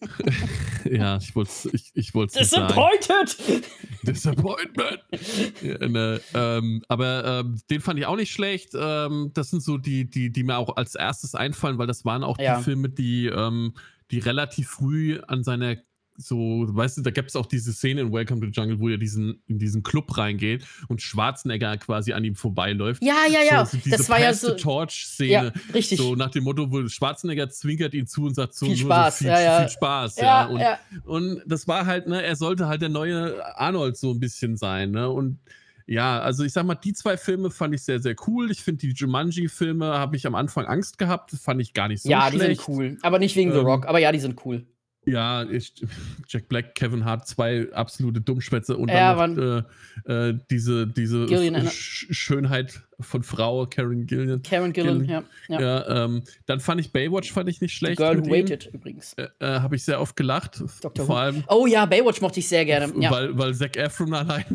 [0.91, 2.67] ja, ich wollte es ich, ich wollt's nicht sagen.
[2.67, 3.63] Disappointed!
[4.03, 4.99] Disappointment.
[5.61, 8.71] ja, ne, ähm, aber ähm, den fand ich auch nicht schlecht.
[8.77, 12.23] Ähm, das sind so die, die, die mir auch als erstes einfallen, weil das waren
[12.23, 13.73] auch die Filme, die, ähm,
[14.11, 15.77] die relativ früh an seiner
[16.17, 18.89] so, weißt du, da gab es auch diese Szene in Welcome to the Jungle, wo
[18.89, 23.03] er diesen, in diesen Club reingeht und Schwarzenegger quasi an ihm vorbeiläuft.
[23.03, 23.65] Ja, ja, ja.
[23.65, 24.55] So, so das war ja Pass the so.
[24.55, 25.31] Torch-Szene.
[25.31, 25.97] Ja, richtig.
[25.97, 29.23] So nach dem Motto, wo Schwarzenegger zwinkert ihn zu und sagt so, Viel Spaß, so
[29.25, 29.59] viel, ja, ja.
[29.61, 30.17] viel Spaß.
[30.17, 30.79] Ja, ja, und, ja.
[31.03, 34.91] und das war halt, ne, er sollte halt der neue Arnold so ein bisschen sein,
[34.91, 35.09] ne?
[35.09, 35.39] Und
[35.87, 38.49] ja, also ich sag mal, die zwei Filme fand ich sehr, sehr cool.
[38.49, 41.31] Ich finde, die Jumanji-Filme habe ich am Anfang Angst gehabt.
[41.31, 42.61] Fand ich gar nicht so ja, die schlecht.
[42.61, 42.97] sind cool.
[43.03, 43.85] Aber nicht wegen The Ähm, Rock.
[43.87, 44.65] Aber ja, die sind cool.
[45.05, 45.73] Ja, ich,
[46.27, 49.63] Jack Black, Kevin Hart, zwei absolute Dummschwätze und Ja, dann noch,
[50.07, 51.27] äh, äh, diese, diese
[51.69, 54.41] Schönheit von Frau, Karen Gillian.
[54.41, 55.25] Karen Gillan, Gillan.
[55.47, 55.59] ja.
[55.59, 55.61] ja.
[55.61, 57.97] Ja, ähm, dann fand ich Baywatch fand ich nicht The schlecht.
[57.97, 58.31] Girl Who ihm.
[58.31, 59.13] Waited übrigens.
[59.13, 60.63] Äh, äh, habe ich sehr oft gelacht.
[60.81, 61.05] Dr.
[61.05, 61.19] Vor Who.
[61.19, 62.93] allem, Oh ja, Baywatch mochte ich sehr gerne.
[62.99, 63.11] Ja.
[63.11, 64.45] weil, weil Zac Efron allein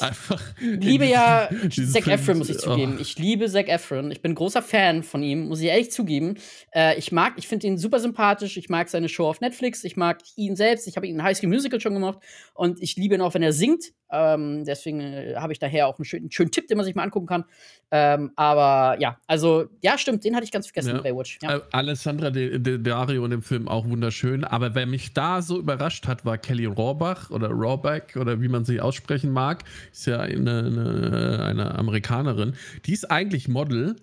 [0.00, 0.42] einfach.
[0.60, 2.70] Ich liebe ja Zac Efron, muss ich oh.
[2.70, 2.98] zugeben.
[3.00, 4.10] Ich liebe Zac Efron.
[4.10, 6.36] Ich bin großer Fan von ihm, muss ich ehrlich zugeben.
[6.74, 8.56] Äh, ich mag, ich finde ihn super sympathisch.
[8.56, 9.84] Ich mag seine Show auf Netflix.
[9.84, 10.86] Ich mag ihn selbst.
[10.86, 12.18] Ich habe ihn in High School Musical schon gemacht.
[12.54, 13.92] Und ich liebe ihn auch, wenn er singt.
[14.10, 17.02] Ähm, deswegen äh, habe ich daher auch einen schönen, schönen, Tipp, den man sich mal
[17.02, 17.44] angucken kann.
[17.92, 21.02] Ähm, aber ja, also, ja, stimmt, den hatte ich ganz vergessen, ja.
[21.02, 21.38] Baywatch.
[21.42, 21.56] Ja.
[21.56, 24.44] Äh, Alessandra De, De Dario in dem Film auch wunderschön.
[24.44, 28.64] Aber wer mich da so überrascht hat, war Kelly Rohrbach oder Rohrbach oder wie man
[28.64, 29.62] sie aussprechen mag.
[29.92, 32.54] Ist ja eine, eine, eine Amerikanerin.
[32.86, 33.96] Die ist eigentlich Model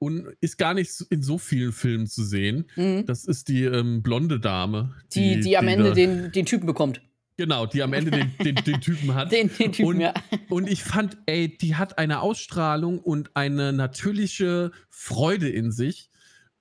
[0.00, 2.66] und ist gar nicht in so vielen Filmen zu sehen.
[2.76, 3.06] Mhm.
[3.06, 4.94] Das ist die ähm, blonde Dame.
[5.14, 7.00] Die, die, die am die Ende den, den Typen bekommt.
[7.38, 9.30] Genau, die am Ende den, den, den Typen hat.
[9.32, 10.12] Den, den Typen, und, ja.
[10.48, 16.10] Und ich fand, ey, die hat eine Ausstrahlung und eine natürliche Freude in sich,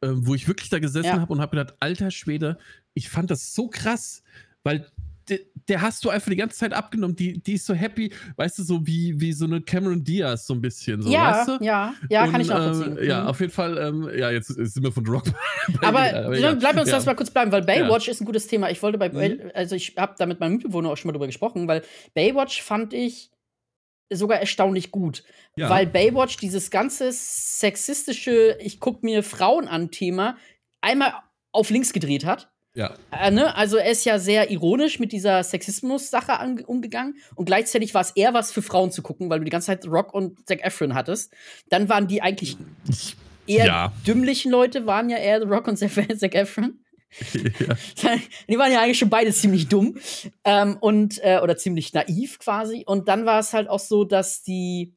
[0.02, 1.20] äh, wo ich wirklich da gesessen ja.
[1.20, 2.60] habe und habe gedacht, alter Schwede,
[2.94, 4.22] ich fand das so krass,
[4.62, 4.88] weil
[5.30, 7.16] der, der, hast du einfach die ganze Zeit abgenommen.
[7.16, 10.54] Die, die ist so happy, weißt du, so wie, wie so eine Cameron Diaz, so
[10.54, 11.02] ein bisschen.
[11.02, 11.66] So, ja, weißt du?
[11.66, 12.98] ja, ja, Und, kann ich nachvollziehen.
[12.98, 13.28] Äh, ja, mhm.
[13.28, 15.26] auf jeden Fall, ähm, ja, jetzt sind wir von Rock.
[15.82, 16.54] aber aber ja.
[16.54, 16.96] bleiben wir uns ja.
[16.96, 18.12] das mal kurz bleiben, weil Baywatch ja.
[18.12, 18.70] ist ein gutes Thema.
[18.70, 19.52] Ich wollte bei, mhm.
[19.54, 22.94] also ich habe da mit meinem Mitbewohner auch schon mal drüber gesprochen, weil Baywatch fand
[22.94, 23.32] ich
[24.10, 25.24] sogar erstaunlich gut.
[25.56, 25.70] Ja.
[25.70, 30.38] Weil Baywatch dieses ganze sexistische, ich guck mir Frauen an Thema
[30.82, 31.14] einmal
[31.52, 32.94] auf links gedreht hat ja.
[33.10, 33.56] Äh, ne?
[33.56, 36.34] Also er ist ja sehr ironisch mit dieser Sexismus-Sache
[36.68, 39.66] umgegangen und gleichzeitig war es eher was für Frauen zu gucken, weil du die ganze
[39.66, 41.34] Zeit Rock und Zac Efron hattest.
[41.70, 42.56] Dann waren die eigentlich
[43.48, 43.94] eher ja.
[44.06, 46.80] dümmlichen Leute, waren ja eher Rock und Zac Efron.
[48.04, 48.16] Ja.
[48.50, 49.98] Die waren ja eigentlich schon beide ziemlich dumm
[50.44, 52.84] ähm, und äh, oder ziemlich naiv quasi.
[52.86, 54.94] Und dann war es halt auch so, dass die,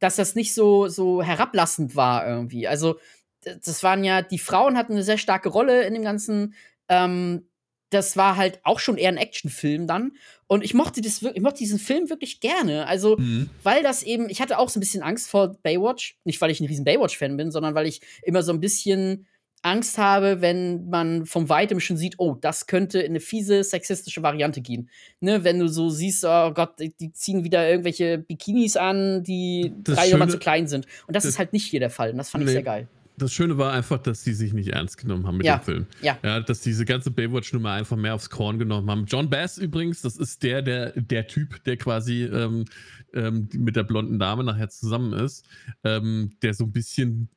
[0.00, 2.66] dass das nicht so so herablassend war irgendwie.
[2.66, 2.96] Also
[3.42, 6.54] das waren ja die Frauen hatten eine sehr starke Rolle in dem ganzen
[6.90, 7.46] ähm,
[7.90, 10.12] das war halt auch schon eher ein Actionfilm dann.
[10.46, 12.86] Und ich mochte, das, ich mochte diesen Film wirklich gerne.
[12.86, 13.50] Also, mhm.
[13.62, 16.18] weil das eben, ich hatte auch so ein bisschen Angst vor Baywatch.
[16.24, 19.26] Nicht, weil ich ein riesen Baywatch-Fan bin, sondern weil ich immer so ein bisschen
[19.62, 24.22] Angst habe, wenn man vom Weitem schon sieht, oh, das könnte in eine fiese, sexistische
[24.22, 24.88] Variante gehen.
[25.20, 29.96] Ne, wenn du so siehst, oh Gott, die, ziehen wieder irgendwelche Bikinis an, die das
[29.96, 30.86] drei Nummern zu klein sind.
[31.06, 32.12] Und das, das, ist halt nicht hier der Fall.
[32.12, 32.50] Und das fand nee.
[32.50, 32.88] ich sehr geil
[33.20, 35.58] das Schöne war einfach, dass sie sich nicht ernst genommen haben mit ja.
[35.58, 35.86] dem Film.
[36.02, 36.18] Ja.
[36.22, 36.40] ja.
[36.40, 39.04] Dass diese ganze Baywatch-Nummer einfach mehr aufs Korn genommen haben.
[39.06, 42.64] John Bass übrigens, das ist der, der, der Typ, der quasi ähm,
[43.12, 45.44] ähm, mit der blonden Dame nachher zusammen ist,
[45.84, 47.28] ähm, der so ein bisschen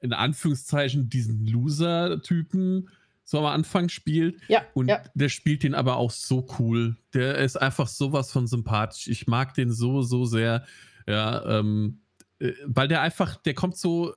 [0.00, 2.88] in Anführungszeichen diesen Loser-Typen
[3.24, 4.40] so am Anfang spielt.
[4.48, 5.02] Ja, und ja.
[5.14, 6.96] der spielt den aber auch so cool.
[7.12, 9.08] Der ist einfach sowas von sympathisch.
[9.08, 10.64] Ich mag den so, so sehr.
[11.08, 12.00] Ja, ähm,
[12.38, 14.14] äh, weil der einfach, der kommt so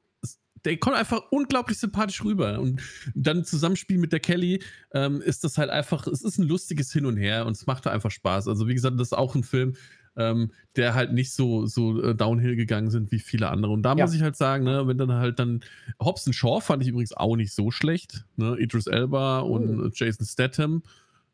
[0.66, 2.60] der kommt einfach unglaublich sympathisch rüber.
[2.60, 2.82] Und
[3.16, 4.62] dann Zusammenspiel mit der Kelly
[4.94, 7.88] ähm, ist das halt einfach, es ist ein lustiges Hin und Her und es macht
[7.88, 8.48] einfach Spaß.
[8.48, 9.76] Also, wie gesagt, das ist auch ein Film,
[10.18, 13.72] ähm, der halt nicht so, so äh, downhill gegangen sind wie viele andere.
[13.72, 14.06] Und da ja.
[14.06, 15.62] muss ich halt sagen, ne, wenn dann halt dann
[16.00, 18.26] Hobson Shaw fand ich übrigens auch nicht so schlecht.
[18.36, 18.58] Ne?
[18.60, 19.90] Idris Elba und uh.
[19.94, 20.84] Jason Statham.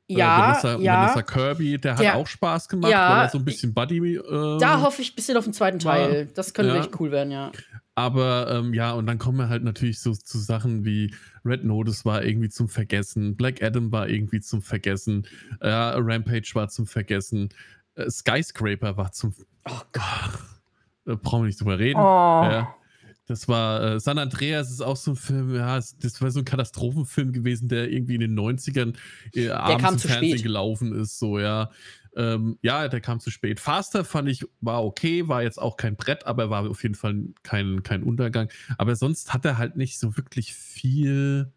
[0.08, 1.02] Äh, ja, Vanessa, ja.
[1.02, 4.16] Vanessa Kirby, der, der, hat auch Spaß gemacht, ja, weil er so ein bisschen Buddy.
[4.16, 6.28] Äh, da hoffe ich ein bisschen auf den zweiten Teil.
[6.34, 6.80] das könnte ja.
[6.80, 7.52] echt cool werden, ja.
[7.96, 11.14] Aber ähm, ja, und dann kommen wir halt natürlich so zu Sachen wie
[11.46, 15.26] Red Notice war irgendwie zum Vergessen, Black Adam war irgendwie zum Vergessen,
[15.62, 17.50] äh, Rampage war zum Vergessen,
[17.96, 19.34] äh, Skyscraper war zum.
[19.70, 20.40] Oh Gott.
[21.06, 22.00] Da brauchen wir nicht drüber reden.
[22.00, 22.04] Oh.
[22.04, 22.76] Ja.
[23.28, 26.46] Das war äh, San Andreas ist auch so ein Film, ja, das war so ein
[26.46, 28.96] Katastrophenfilm gewesen, der irgendwie in den 90ern
[29.34, 30.44] äh, abends im Fernsehen spät.
[30.44, 31.72] gelaufen ist, so, ja.
[32.16, 33.60] Ähm, ja, der kam zu spät.
[33.60, 37.26] Faster fand ich, war okay, war jetzt auch kein Brett, aber war auf jeden Fall
[37.44, 38.50] kein, kein Untergang.
[38.78, 41.52] Aber sonst hat er halt nicht so wirklich viel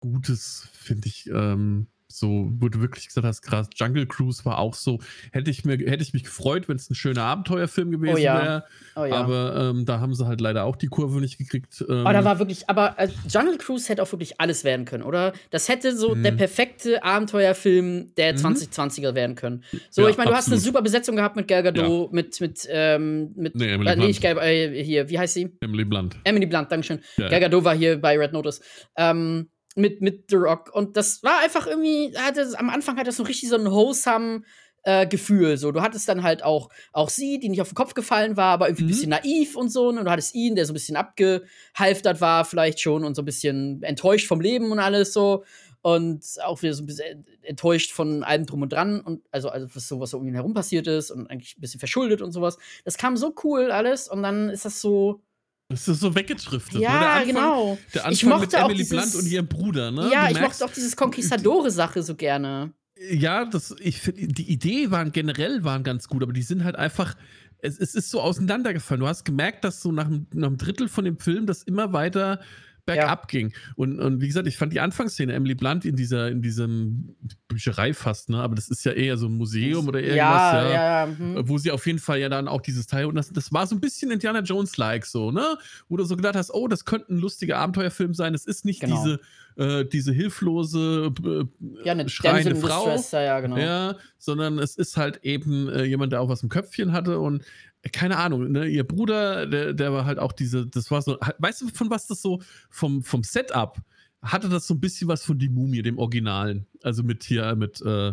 [0.00, 1.28] Gutes, finde ich.
[1.28, 4.98] Ähm, so, wo du wirklich gesagt hast, krass, Jungle Cruise war auch so.
[5.30, 8.42] Hätte ich, mir, hätte ich mich gefreut, wenn es ein schöner Abenteuerfilm gewesen oh ja.
[8.42, 8.64] wäre.
[8.96, 9.14] Oh ja.
[9.16, 11.84] Aber ähm, da haben sie halt leider auch die Kurve nicht gekriegt.
[11.86, 12.06] Ähm.
[12.06, 15.34] Aber da war wirklich, aber äh, Jungle Cruise hätte auch wirklich alles werden können, oder?
[15.50, 16.22] Das hätte so mhm.
[16.22, 18.38] der perfekte Abenteuerfilm der mhm.
[18.38, 19.62] 2020er werden können.
[19.90, 20.36] So, ja, ich meine, du absolut.
[20.36, 23.96] hast eine super Besetzung gehabt mit Gal Gadot, mit, mit, ähm, mit nee, Emily äh,
[23.96, 25.56] nee, ich, äh, hier, wie heißt sie?
[25.60, 26.16] Emily Blunt.
[26.24, 27.00] Emily Blunt, Dankeschön.
[27.18, 27.28] Ja.
[27.28, 28.62] Gal Gadot war hier bei Red Notice.
[28.96, 30.74] Ähm, mit, mit The Rock.
[30.74, 34.42] Und das war einfach irgendwie, hatte, am Anfang hat das so richtig so ein wholesome
[34.82, 35.56] äh, Gefühl.
[35.56, 38.52] So, du hattest dann halt auch, auch sie, die nicht auf den Kopf gefallen war,
[38.52, 38.88] aber irgendwie mhm.
[38.88, 39.88] ein bisschen naiv und so.
[39.88, 43.26] Und du hattest ihn, der so ein bisschen abgehalftert war, vielleicht schon und so ein
[43.26, 45.44] bisschen enttäuscht vom Leben und alles so.
[45.80, 49.68] Und auch wieder so ein bisschen enttäuscht von allem drum und dran und also, also
[49.72, 52.32] was so, was so um ihn herum passiert ist und eigentlich ein bisschen verschuldet und
[52.32, 52.58] sowas.
[52.84, 55.22] Das kam so cool alles und dann ist das so,
[55.68, 56.76] das ist so weggeschriftet.
[56.76, 56.82] Ne?
[56.82, 57.08] Ja, ne?
[57.08, 57.78] Anfang, genau.
[57.92, 60.10] Der Anfang ich mochte mit Emily dieses, Blunt und ihrem Bruder, ne?
[60.10, 62.72] Ja, ich mochte auch dieses Conquistadore-Sache so gerne.
[63.10, 66.76] Ja, das, ich finde, die Idee waren generell waren ganz gut, aber die sind halt
[66.76, 67.16] einfach,
[67.58, 69.00] es, es ist so auseinandergefallen.
[69.00, 72.40] Du hast gemerkt, dass so nach, nach einem Drittel von dem Film das immer weiter
[72.88, 73.26] bergab ja.
[73.26, 73.52] ging.
[73.76, 77.14] Und, und wie gesagt, ich fand die Anfangsszene, Emily Blunt in dieser, in diesem
[77.46, 78.38] Bücherei fast, ne?
[78.38, 81.48] Aber das ist ja eher so ein Museum oder irgendwas, ja, ja, ja hm.
[81.48, 83.76] wo sie auf jeden Fall ja dann auch dieses Teil, und das, das war so
[83.76, 85.58] ein bisschen Indiana Jones-like so, ne?
[85.88, 88.34] Wo du so gedacht hast, oh, das könnte ein lustiger Abenteuerfilm sein.
[88.34, 89.04] Es ist nicht genau.
[89.04, 89.20] diese,
[89.56, 91.44] äh, diese hilflose, äh,
[91.84, 92.96] ja, eine schreiende Frau.
[93.12, 93.56] Ja, genau.
[93.58, 97.44] ja, sondern es ist halt eben äh, jemand, der auch was im Köpfchen hatte und
[97.92, 101.62] keine Ahnung, ne, ihr Bruder, der, der war halt auch diese, das war so, weißt
[101.62, 103.78] du, von was das so, vom, vom Setup,
[104.22, 106.66] hatte das so ein bisschen was von die Mumie, dem Originalen.
[106.82, 108.12] Also mit hier, mit, äh,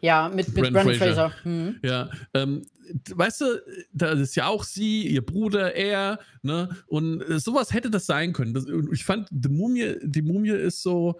[0.00, 1.30] ja, mit, mit Brandon Fraser.
[1.30, 1.32] Fraser.
[1.44, 1.76] Mhm.
[1.82, 2.66] Ja, ähm,
[3.14, 3.46] weißt du,
[3.92, 6.68] da ist ja auch sie, ihr Bruder, er, ne?
[6.86, 8.54] Und äh, sowas hätte das sein können.
[8.54, 11.18] Das, ich fand, die Mumie, die Mumie ist so,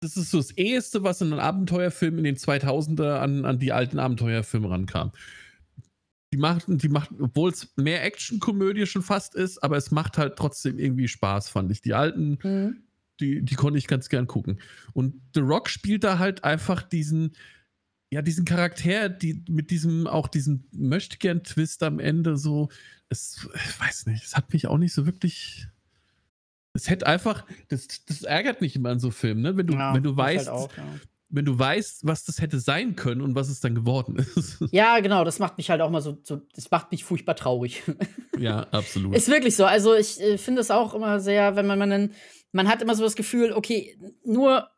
[0.00, 3.72] das ist so das eheste, was in einem Abenteuerfilm in den 2000er an, an die
[3.72, 5.12] alten Abenteuerfilme rankam
[6.32, 10.36] die macht, die macht, obwohl es mehr Action-Komödie schon fast ist, aber es macht halt
[10.36, 11.80] trotzdem irgendwie Spaß, fand ich.
[11.80, 12.82] Die alten, mhm.
[13.20, 14.60] die, die konnte ich ganz gern gucken.
[14.92, 17.36] Und The Rock spielt da halt einfach diesen,
[18.10, 22.70] ja, diesen Charakter, die mit diesem, auch diesen Möchtegern-Twist am Ende so,
[23.08, 25.68] es, ich weiß nicht, es hat mich auch nicht so wirklich.
[26.72, 29.56] Es hätte einfach, das, das ärgert mich immer an so Filmen, ne?
[29.56, 30.84] Wenn du, ja, wenn du halt weißt, halt auch, ja
[31.28, 34.58] wenn du weißt, was das hätte sein können und was es dann geworden ist.
[34.70, 37.82] Ja, genau, das macht mich halt auch mal so, so das macht mich furchtbar traurig.
[38.38, 39.16] Ja, absolut.
[39.16, 39.64] Ist wirklich so.
[39.64, 42.10] Also ich äh, finde es auch immer sehr, wenn man, man
[42.52, 44.68] man hat immer so das Gefühl, okay, nur,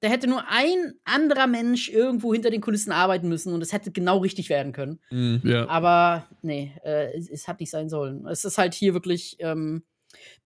[0.00, 3.90] da hätte nur ein anderer Mensch irgendwo hinter den Kulissen arbeiten müssen und es hätte
[3.90, 5.00] genau richtig werden können.
[5.10, 5.68] Mm, ja.
[5.68, 8.26] Aber nee, äh, es, es, hat nicht sein sollen.
[8.26, 9.82] Es ist halt hier wirklich, ähm,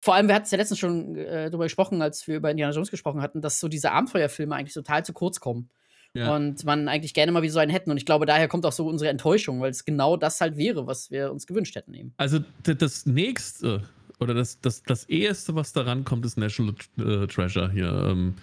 [0.01, 2.75] vor allem, wir hatten es ja letztens schon äh, darüber gesprochen, als wir über Indiana
[2.75, 5.71] Jones gesprochen hatten, dass so diese Abenteuerfilme eigentlich total zu kurz kommen.
[6.17, 6.37] Ja.
[6.37, 7.91] Und man eigentlich gerne mal wie so einen hätten.
[7.91, 10.87] Und ich glaube, daher kommt auch so unsere Enttäuschung, weil es genau das halt wäre,
[10.87, 11.93] was wir uns gewünscht hätten.
[11.93, 12.15] Eben.
[12.19, 13.83] Also das nächste
[14.21, 17.89] oder das, das, das eheste, was daran kommt, ist National äh, Treasure hier.
[17.89, 18.35] Ähm,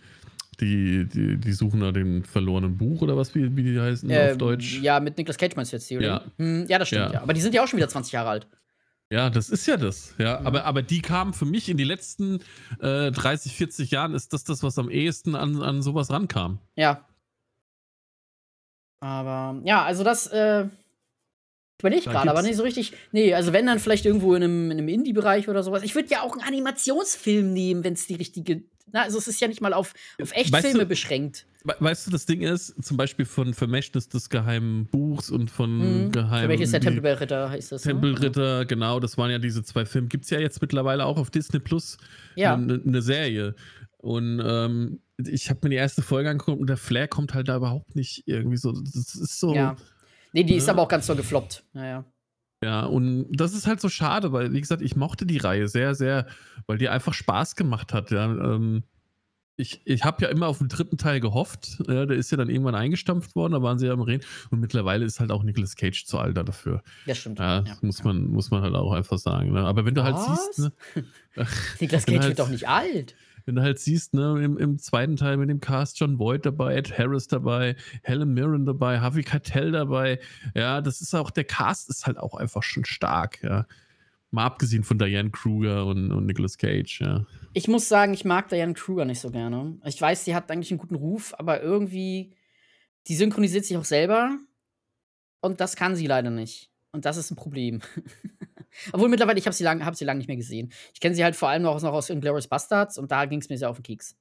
[0.60, 4.32] die, die, die suchen da den verlorenen Buch oder was, wie, wie die heißen ähm,
[4.32, 4.80] auf Deutsch.
[4.82, 6.08] Ja, mit Nicolas Cage meinst du jetzt die, oder?
[6.08, 6.24] Ja.
[6.38, 7.14] Hm, ja, das stimmt, ja.
[7.14, 7.22] ja.
[7.22, 8.48] Aber die sind ja auch schon wieder 20 Jahre alt.
[9.12, 10.16] Ja, das ist ja das.
[10.18, 10.48] Ja, mhm.
[10.48, 12.40] aber, aber die kamen für mich in die letzten
[12.80, 16.60] äh, 30, 40 Jahren, ist das das, was am ehesten an, an sowas rankam.
[16.76, 17.06] Ja.
[19.02, 20.70] Aber ja, also das, äh,
[21.82, 22.94] überlege ich gerade, aber nicht so richtig.
[23.12, 25.84] Nee, also wenn dann vielleicht irgendwo in einem, einem Indie-Bereich oder sowas.
[25.84, 28.64] Ich würde ja auch einen Animationsfilm nehmen, wenn es die richtige.
[28.94, 31.46] Na, also es ist ja nicht mal auf, auf Echtfilme weißt du, beschränkt.
[31.64, 36.12] Weißt du, das Ding ist, zum Beispiel von Vermächtnis des geheimen Buchs und von mhm.
[36.12, 36.50] geheimen.
[36.50, 37.86] Welches der Tempelritter heißt das?
[37.86, 37.92] Ne?
[37.94, 38.66] Tempelritter, ne?
[38.66, 40.08] genau, das waren ja diese zwei Filme.
[40.08, 41.98] Gibt es ja jetzt mittlerweile auch auf Disney Plus
[42.36, 42.56] ja.
[42.56, 43.56] eine, eine Serie.
[43.98, 47.58] Und ähm, ich habe mir die erste Folge angeguckt und der Flair kommt halt da
[47.58, 48.72] überhaupt nicht irgendwie so.
[48.72, 49.54] Das ist so.
[49.54, 49.76] Ja.
[50.34, 50.58] Nee, die ne?
[50.58, 51.64] ist aber auch ganz so gefloppt.
[51.74, 52.06] Naja.
[52.64, 55.96] Ja, und das ist halt so schade, weil, wie gesagt, ich mochte die Reihe sehr,
[55.96, 56.28] sehr,
[56.68, 58.12] weil die einfach Spaß gemacht hat.
[58.12, 58.26] Ja.
[58.26, 58.84] Ähm,
[59.58, 61.80] ich, ich habe ja immer auf den dritten Teil gehofft.
[61.88, 64.24] Ja, der ist ja dann irgendwann eingestampft worden, da waren sie ja am Reden.
[64.50, 66.84] Und mittlerweile ist halt auch Nicolas Cage zu alt dafür.
[67.06, 67.40] Ja, stimmt.
[67.40, 67.78] Ja, ja.
[67.82, 69.54] Muss, man, muss man halt auch einfach sagen.
[69.54, 69.62] Ne?
[69.62, 70.28] Aber wenn du halt Was?
[70.28, 70.60] halt siehst.
[70.96, 71.48] Ne,
[71.80, 73.16] Nicolas Cage halt, wird doch nicht alt.
[73.46, 76.76] Wenn du halt siehst, ne, im, im, zweiten Teil mit dem Cast John Boyd dabei,
[76.76, 80.20] Ed Harris dabei, Helen Mirren dabei, Harvey Keitel dabei.
[80.56, 83.66] Ja, das ist auch, der Cast ist halt auch einfach schon stark, ja.
[84.34, 87.26] Mal abgesehen von Diane Kruger und, und Nicolas Cage, ja.
[87.54, 89.78] Ich muss sagen, ich mag Diane Kruger nicht so gerne.
[89.86, 92.34] Ich weiß, sie hat eigentlich einen guten Ruf, aber irgendwie,
[93.08, 94.38] die synchronisiert sich auch selber.
[95.42, 96.72] Und das kann sie leider nicht.
[96.94, 97.82] Und das ist ein Problem.
[98.92, 100.72] Obwohl mittlerweile, ich habe sie lange hab lang nicht mehr gesehen.
[100.94, 103.50] Ich kenne sie halt vor allem noch, noch aus Inglourious Bastards und da ging es
[103.50, 104.16] mir sehr auf den Keks.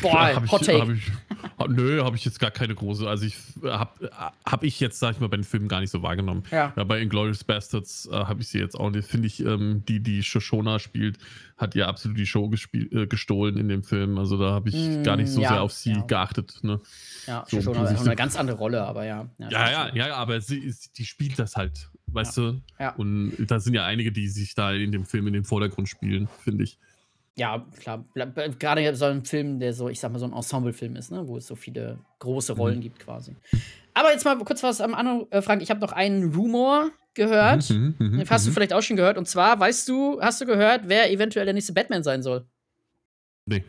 [0.00, 0.80] Boah, ja, Hot Take.
[0.80, 1.12] Hab ich,
[1.68, 3.08] nö, habe ich jetzt gar keine große.
[3.08, 4.10] Also ich habe
[4.44, 6.44] hab ich jetzt, sag ich mal, bei den Filmen gar nicht so wahrgenommen.
[6.50, 6.72] Ja.
[6.76, 9.08] ja bei Inglourious Bastards äh, habe ich sie jetzt auch nicht.
[9.08, 11.18] Finde ich, ähm, die, die Shoshona spielt,
[11.56, 14.18] hat ja absolut die Show äh, gestohlen in dem Film.
[14.18, 16.02] Also da habe ich mm, gar nicht so ja, sehr auf sie ja.
[16.02, 16.58] geachtet.
[16.62, 16.80] Ne?
[17.26, 19.28] Ja, so, Shoshona hat eine ganz andere Rolle, aber ja.
[19.38, 22.62] Ja, ja, ja, aber sie, die spielt das halt, weißt du?
[22.78, 22.94] Ja.
[22.94, 26.28] Und da sind ja einige, die sich da in dem Film in den Vordergrund spielen,
[26.44, 26.78] finde ich.
[27.36, 28.04] Ja, klar.
[28.58, 31.26] Gerade so ein Film, der so, ich sag mal, so ein Ensemble-Film ist, ne?
[31.26, 32.82] wo es so viele große Rollen mhm.
[32.82, 33.36] gibt quasi.
[33.94, 35.62] Aber jetzt mal kurz was am anderen, äh, Frank.
[35.62, 37.68] Ich habe noch einen Rumor gehört.
[37.70, 38.50] Mhm, mh, Den hast mh.
[38.50, 39.16] du vielleicht auch schon gehört.
[39.16, 42.46] Und zwar, weißt du, hast du gehört, wer eventuell der nächste Batman sein soll?
[43.46, 43.64] Nee.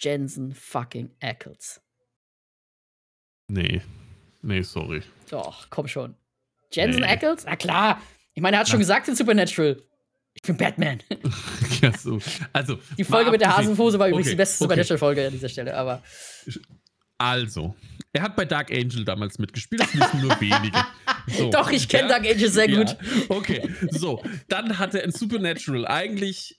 [0.00, 1.80] Jensen fucking Ackles.
[3.48, 3.80] Nee.
[4.42, 5.02] Nee, sorry.
[5.30, 6.14] Doch, komm schon.
[6.70, 7.08] Jensen nee.
[7.08, 7.44] Ackles?
[7.44, 8.00] Na klar.
[8.34, 9.82] Ich meine, er hat schon gesagt in Supernatural.
[10.34, 11.02] Ich bin Batman.
[11.82, 12.18] ja, so.
[12.52, 14.74] Also, die Folge mit der Hasenhose war übrigens okay, die beste okay.
[14.74, 16.02] Supernatural-Folge an dieser Stelle, aber.
[17.18, 17.74] Also,
[18.12, 20.78] Er hat bei Dark Angel damals mitgespielt, das wissen nur wenige.
[21.30, 22.18] So, Doch, ich kenne ja?
[22.18, 22.88] Dark Angel sehr gut.
[22.88, 22.96] Ja,
[23.28, 24.24] okay, so.
[24.48, 26.58] Dann hat er in Supernatural eigentlich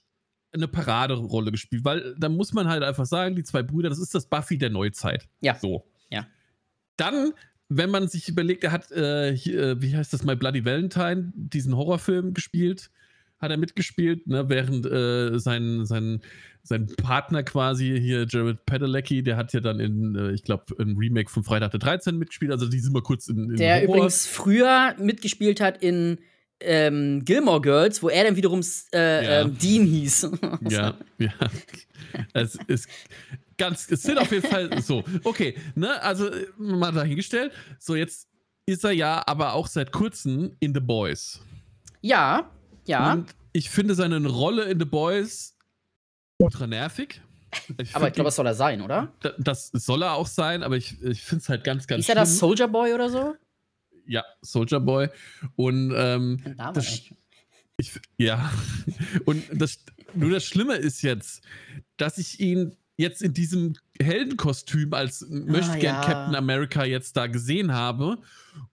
[0.52, 4.14] eine Paraderolle gespielt, weil da muss man halt einfach sagen, die zwei Brüder, das ist
[4.14, 5.28] das Buffy der Neuzeit.
[5.40, 5.56] Ja.
[5.56, 5.90] So.
[6.08, 6.26] Ja.
[6.96, 7.32] Dann,
[7.68, 11.32] wenn man sich überlegt, er hat, äh, hier, äh, wie heißt das, My Bloody Valentine,
[11.34, 12.90] diesen Horrorfilm gespielt,
[13.40, 16.20] hat er mitgespielt, ne, während äh, sein, sein,
[16.62, 20.96] sein Partner quasi hier, Jared Padalecki, der hat ja dann in, äh, ich glaube, ein
[20.96, 23.94] Remake von Freitag der 13 mitgespielt, also die sind mal kurz in, in Der Horror.
[23.94, 26.18] übrigens früher mitgespielt hat in
[26.60, 28.60] ähm, Gilmore Girls, wo er dann wiederum
[28.92, 29.40] äh, ja.
[29.40, 30.30] ähm, Dean hieß.
[30.68, 31.32] ja, ja.
[32.34, 32.88] Es ist
[33.56, 35.02] ganz, es sind auf jeden Fall so.
[35.24, 37.52] Okay, ne, also mal dahingestellt.
[37.78, 38.28] So, jetzt
[38.66, 41.40] ist er ja aber auch seit kurzem in The Boys.
[42.02, 42.50] Ja,
[42.86, 43.12] ja.
[43.12, 45.56] Und ich finde seine Rolle in The Boys
[46.38, 47.20] ultra nervig.
[47.78, 49.12] Ich aber ich glaube, das soll er sein, oder?
[49.38, 52.14] Das soll er auch sein, aber ich, ich finde es halt ganz, ganz Ist er
[52.14, 53.34] das Soldier Boy oder so?
[54.06, 55.08] Ja, Soldier Boy.
[55.56, 57.10] Und ähm, das,
[57.76, 58.52] ich, ja,
[59.24, 59.78] und das,
[60.14, 61.42] nur das Schlimme ist jetzt,
[61.96, 66.06] dass ich ihn jetzt in diesem Heldenkostüm als möchte gern ah, ja.
[66.06, 68.18] Captain America jetzt da gesehen habe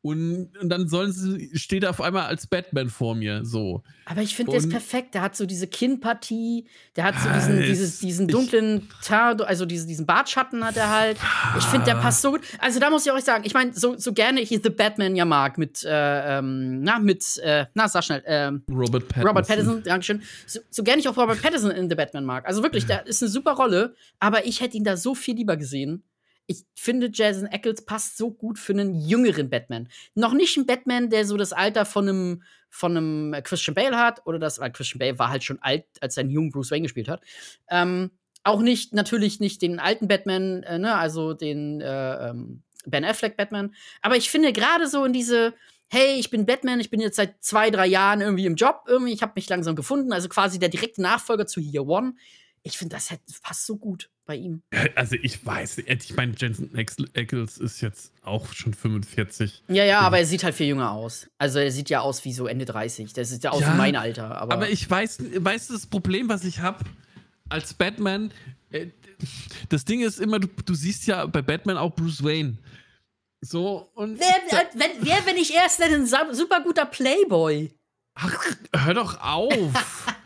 [0.01, 3.83] und, und, dann sollen sie, steht er auf einmal als Batman vor mir, so.
[4.05, 5.15] Aber ich finde, der ist perfekt.
[5.15, 9.87] Der hat so diese Kinnpartie, der hat so diesen, dieses, diesen dunklen Tar, also diesen,
[9.87, 11.17] diesen Bartschatten hat er halt.
[11.57, 12.41] Ich finde, der passt so gut.
[12.59, 15.25] Also da muss ich euch sagen, ich meine, so, so gerne ich The Batman ja
[15.25, 19.27] mag mit, äh, ähm, na, mit, äh, na, sag schnell, äh, Robert Pattinson.
[19.27, 20.21] Robert Pattinson, Dankeschön.
[20.45, 22.47] So, so gerne ich auch Robert Pattinson in The Batman mag.
[22.47, 25.57] Also wirklich, der ist eine super Rolle, aber ich hätte ihn da so viel lieber
[25.57, 26.03] gesehen
[26.47, 29.89] ich finde, Jason Eccles passt so gut für einen jüngeren Batman.
[30.15, 34.25] Noch nicht ein Batman, der so das Alter von einem, von einem Christian Bale hat,
[34.25, 36.83] oder das, weil Christian Bale war halt schon alt, als er einen jungen Bruce Wayne
[36.83, 37.21] gespielt hat.
[37.69, 38.11] Ähm,
[38.43, 43.35] auch nicht, natürlich nicht den alten Batman, äh, ne, also den äh, ähm, Ben Affleck
[43.35, 43.75] Batman.
[44.01, 45.53] Aber ich finde gerade so in diese,
[45.89, 49.11] hey, ich bin Batman, ich bin jetzt seit zwei, drei Jahren irgendwie im Job, irgendwie,
[49.11, 52.13] ich habe mich langsam gefunden, also quasi der direkte Nachfolger zu Year One
[52.63, 53.09] ich finde, das
[53.41, 54.61] passt so gut bei ihm.
[54.95, 59.63] Also ich weiß, ich meine, Jensen Eccles ist jetzt auch schon 45.
[59.69, 61.29] Ja, ja, aber er sieht halt viel jünger aus.
[61.37, 63.13] Also er sieht ja aus wie so Ende 30.
[63.13, 64.37] Der sieht ja aus ja, wie mein Alter.
[64.39, 66.83] Aber, aber ich weiß, weißt du, das Problem, was ich habe
[67.49, 68.31] als Batman,
[68.69, 68.87] äh,
[69.69, 72.57] das Ding ist immer, du, du siehst ja bei Batman auch Bruce Wayne.
[73.41, 74.19] So, und.
[74.19, 77.73] Wer, wenn, wer, wenn ich erst ein super guter Playboy?
[78.15, 78.45] Ach,
[78.75, 80.07] hör doch auf.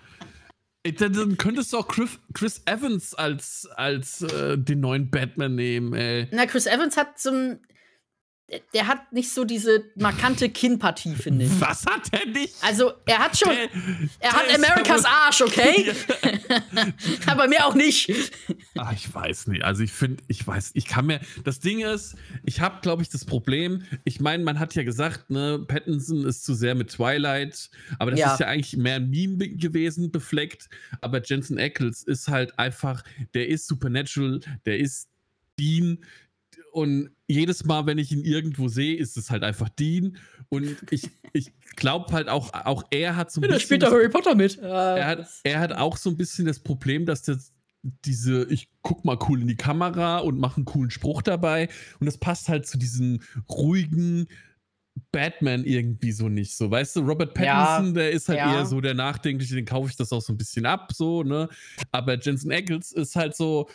[0.83, 6.27] Dann könntest du auch Chris, Chris Evans als, als äh, den neuen Batman nehmen, ey.
[6.31, 7.59] Na, Chris Evans hat so ein
[8.73, 11.61] der hat nicht so diese markante Kinnpartie, finde ich.
[11.61, 12.53] Was hat er nicht?
[12.61, 13.49] Also, er hat schon.
[13.49, 13.69] Der,
[14.19, 15.93] er hat Amerikas Arsch, okay?
[17.27, 18.11] aber mehr auch nicht.
[18.77, 19.63] Ach, ich weiß nicht.
[19.63, 21.21] Also, ich finde, ich weiß, ich kann mir.
[21.43, 23.83] Das Ding ist, ich habe, glaube ich, das Problem.
[24.03, 28.19] Ich meine, man hat ja gesagt, ne, Pattinson ist zu sehr mit Twilight, aber das
[28.19, 28.33] ja.
[28.33, 30.69] ist ja eigentlich mehr ein Meme gewesen, befleckt.
[30.99, 35.09] Aber Jensen Ackles ist halt einfach, der ist Supernatural, der ist
[35.57, 35.99] Dean
[36.71, 40.17] und jedes Mal, wenn ich ihn irgendwo sehe, ist es halt einfach Dean.
[40.49, 43.61] Und ich, ich glaube halt auch, auch er hat so ein ja, bisschen.
[43.61, 44.57] spielt da Harry Potter mit.
[44.59, 47.53] Er hat, er hat auch so ein bisschen das Problem, dass das
[47.83, 51.69] diese, ich guck mal cool in die Kamera und mache einen coolen Spruch dabei.
[51.99, 54.27] Und das passt halt zu diesem ruhigen
[55.11, 56.69] Batman irgendwie so nicht so.
[56.69, 58.53] Weißt du, Robert Pattinson, ja, der ist halt ja.
[58.53, 61.49] eher so der Nachdenkliche, den kaufe ich das auch so ein bisschen ab, so, ne?
[61.91, 63.69] Aber Jensen Ackles ist halt so,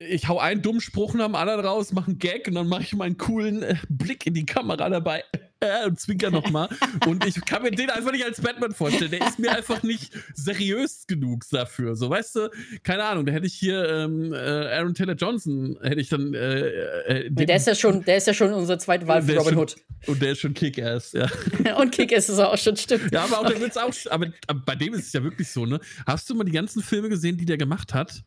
[0.00, 2.82] ich hau einen dummen Spruch nach dem anderen raus, mache einen Gag und dann mache
[2.82, 5.24] ich meinen coolen äh, Blick in die Kamera dabei
[5.60, 6.70] äh, und zwinker nochmal.
[7.06, 9.10] und ich kann mir den einfach nicht als Batman vorstellen.
[9.10, 11.96] Der ist mir einfach nicht seriös genug dafür.
[11.96, 12.50] So, weißt du,
[12.82, 16.32] keine Ahnung, da hätte ich hier ähm, äh, Aaron Taylor Johnson, hätte ich dann.
[16.32, 19.58] Äh, äh der, ist ja schon, der ist ja schon unsere zweite Wahl für Robin
[19.58, 19.76] Hood.
[20.06, 21.28] Und der ist schon Kick-Ass, ja.
[21.78, 23.12] und Kick-Ass ist auch schon, stimmt.
[23.12, 25.66] Ja, aber auch, der wird's auch, aber, aber bei dem ist es ja wirklich so,
[25.66, 25.78] ne?
[26.06, 28.24] Hast du mal die ganzen Filme gesehen, die der gemacht hat?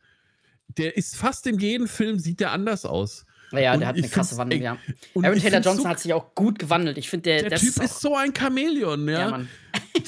[0.67, 3.25] Der ist fast in jedem Film, sieht der anders aus.
[3.61, 4.77] Ja, und der hat eine krasse Wandlung, ja.
[5.15, 6.97] Aaron Taylor Johnson so, hat sich auch gut gewandelt.
[6.97, 9.19] Ich finde, der, der Typ ist, ist, so ein Chamäleon, ja.
[9.19, 9.47] ja Mann.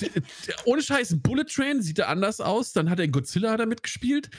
[0.66, 2.74] Ohne Scheiß, Bullet Train sieht er anders aus.
[2.74, 4.30] Dann hat er in Godzilla hat er mitgespielt.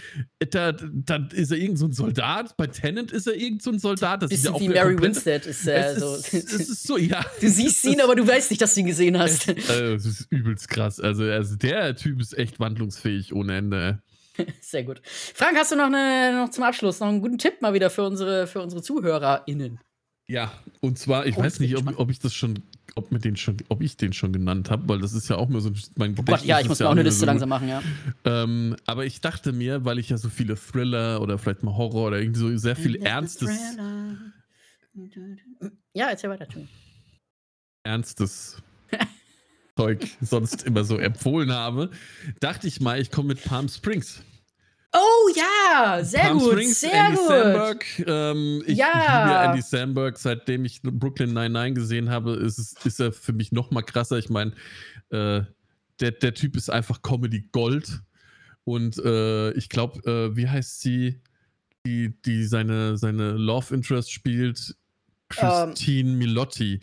[0.50, 2.56] Da, dann ist er irgend so ein Soldat.
[2.56, 4.22] Bei Tennant ist er irgend so ein Soldat.
[4.22, 5.46] Das Bisschen ist wie Mary Winstead.
[5.46, 6.14] Ist, äh, so.
[6.14, 7.24] Ist, es ist so, ja.
[7.40, 9.48] Du siehst ihn, aber du weißt nicht, dass du ihn gesehen hast.
[9.48, 11.00] Also, das ist übelst krass.
[11.00, 14.02] Also, also der Typ ist echt wandlungsfähig ohne Ende.
[14.60, 15.00] Sehr gut.
[15.04, 18.04] Frank, hast du noch, eine, noch zum Abschluss noch einen guten Tipp mal wieder für
[18.04, 19.78] unsere, für unsere ZuhörerInnen?
[20.28, 22.58] Ja, und zwar, ich oh, weiß nicht, ob, ob, ich das schon,
[22.96, 25.48] ob, mit den schon, ob ich den schon genannt habe, weil das ist ja auch
[25.48, 27.68] nur so mein oh Gott, ja, ich muss mir auch eine Liste so langsam machen,
[27.68, 27.80] ja.
[28.24, 32.08] Ähm, aber ich dachte mir, weil ich ja so viele Thriller oder vielleicht mal Horror
[32.08, 33.50] oder irgendwie so sehr viel Ernstes.
[35.94, 36.66] Ja, erzähl weiter, Tony.
[37.84, 38.60] Ernstes
[39.76, 41.90] Zeug sonst immer so empfohlen habe,
[42.40, 44.22] dachte ich mal, ich komme mit Palm Springs.
[44.92, 47.28] Oh ja, sehr Palm gut, Springs, sehr Andy gut.
[47.28, 47.84] Samberg.
[48.06, 49.24] Ähm, ich Ja.
[49.26, 50.16] liebe Andy Samberg.
[50.18, 54.16] Seitdem ich Brooklyn 99 gesehen habe, ist, es, ist er für mich noch mal krasser.
[54.18, 54.52] Ich meine,
[55.10, 55.42] äh,
[56.00, 58.00] der, der Typ ist einfach Comedy Gold.
[58.64, 61.20] Und äh, ich glaube, äh, wie heißt sie,
[61.84, 64.74] die, die seine, seine Love Interest spielt?
[65.28, 66.80] Christine Milotti.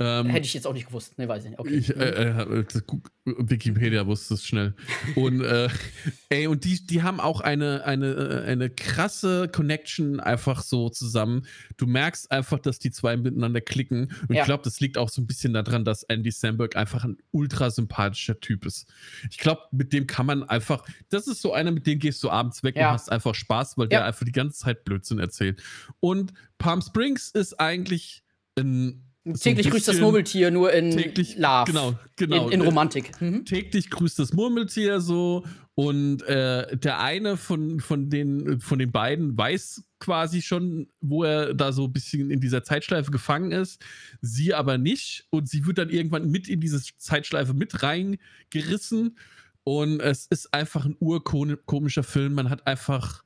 [0.00, 1.16] Ähm, Hätte ich jetzt auch nicht gewusst.
[1.18, 1.58] Ne, weiß ich nicht.
[1.60, 1.72] Okay.
[1.74, 4.74] ich, äh, äh, das gu- Wikipedia wusste es schnell.
[5.14, 5.68] Und äh,
[6.30, 11.46] ey, und die, die haben auch eine, eine, äh, eine krasse Connection einfach so zusammen.
[11.76, 14.12] Du merkst einfach, dass die zwei miteinander klicken.
[14.28, 14.40] Und Ja.
[14.42, 17.70] ich glaube, das liegt auch so ein bisschen daran, dass Andy Samberg einfach ein ultra
[17.70, 18.92] sympathischer Typ ist.
[19.30, 22.30] Ich glaube, mit dem kann man einfach, das ist so einer, mit dem gehst du
[22.30, 22.88] abends weg Ja.
[22.88, 23.98] und hast einfach Spaß, weil Ja.
[24.00, 25.62] der einfach die ganze Zeit Blödsinn erzählt.
[26.00, 28.24] Und Palm Springs ist eigentlich
[28.58, 29.03] ein
[29.40, 31.64] Täglich grüßt das Murmeltier nur in täglich Love.
[31.66, 32.46] Genau, genau.
[32.48, 33.20] In, in Äh, Romantik.
[33.20, 33.44] Mhm.
[33.46, 35.44] Täglich grüßt das Murmeltier so
[35.74, 41.54] und äh, der eine von, von, den, von den beiden weiß quasi schon, wo er
[41.54, 43.82] da so ein bisschen in dieser Zeitschleife gefangen ist,
[44.20, 49.16] sie aber nicht und sie wird dann irgendwann mit in diese Zeitschleife mit reingerissen
[49.64, 52.34] und es ist einfach ein urkomischer Film.
[52.34, 53.24] Man hat einfach,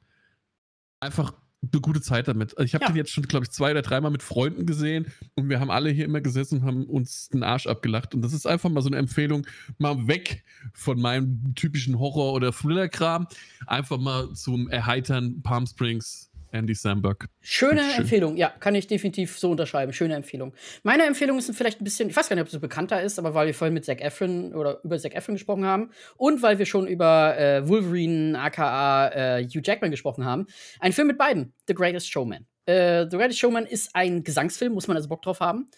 [1.00, 2.54] einfach eine gute Zeit damit.
[2.60, 2.90] Ich habe Ja.
[2.90, 5.90] den jetzt schon, glaube ich, zwei oder dreimal mit Freunden gesehen und wir haben alle
[5.90, 8.14] hier immer gesessen und haben uns den Arsch abgelacht.
[8.14, 9.46] Und das ist einfach mal so eine Empfehlung,
[9.78, 13.26] mal weg von meinem typischen Horror- oder Thriller-Kram,
[13.66, 17.28] einfach mal zum Erheitern Palm Springs, Andy Samberg.
[17.40, 18.00] Schöne Schön.
[18.02, 19.92] Empfehlung, ja, kann ich definitiv so unterschreiben.
[19.92, 20.54] Schöne Empfehlung.
[20.82, 23.18] Meine Empfehlung ist vielleicht ein bisschen, ich weiß gar nicht, ob es so bekannter ist,
[23.18, 26.58] aber weil wir vorhin mit Zac Efron oder über Zac Efron gesprochen haben und weil
[26.58, 30.46] wir schon über äh, Wolverine, aka äh, Hugh Jackman gesprochen haben,
[30.80, 32.46] ein Film mit beiden, The Greatest Showman.
[32.66, 35.70] Äh, The Greatest Showman ist ein Gesangsfilm, muss man also Bock drauf haben.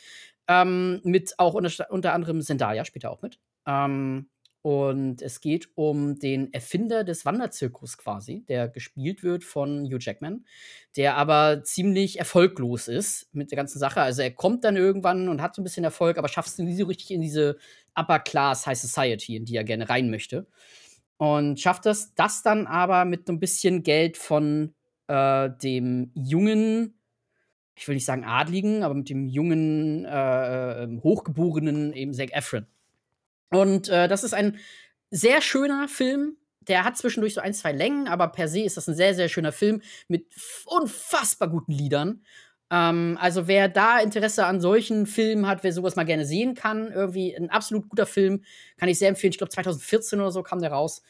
[0.49, 3.39] Ähm, mit auch unter, unter anderem Zendaya spielt er auch mit.
[3.67, 4.29] Ähm,
[4.63, 10.45] und es geht um den Erfinder des Wanderzirkus quasi, der gespielt wird von Hugh Jackman,
[10.97, 14.03] der aber ziemlich erfolglos ist mit der ganzen Sache.
[14.03, 16.77] Also er kommt dann irgendwann und hat so ein bisschen Erfolg, aber schafft es nie
[16.77, 17.57] so richtig in diese
[17.95, 20.47] Upper Class High Society, in die er gerne rein möchte.
[21.17, 24.75] Und schafft das, das dann aber mit so ein bisschen Geld von
[25.09, 26.99] äh, dem jungen,
[27.77, 32.67] ich will nicht sagen Adligen, aber mit dem jungen, äh, äh, Hochgeborenen eben Zac Efron.
[33.51, 34.59] Und äh, das ist ein
[35.11, 36.37] sehr schöner Film.
[36.61, 39.29] Der hat zwischendurch so ein, zwei Längen, aber per se ist das ein sehr, sehr
[39.29, 40.27] schöner Film mit
[40.67, 42.23] unfassbar guten Liedern.
[42.71, 46.93] Ähm, also wer da Interesse an solchen Filmen hat, wer sowas mal gerne sehen kann,
[46.93, 48.45] irgendwie ein absolut guter Film,
[48.77, 49.33] kann ich sehr empfehlen.
[49.33, 51.03] Ich glaube 2014 oder so kam der raus.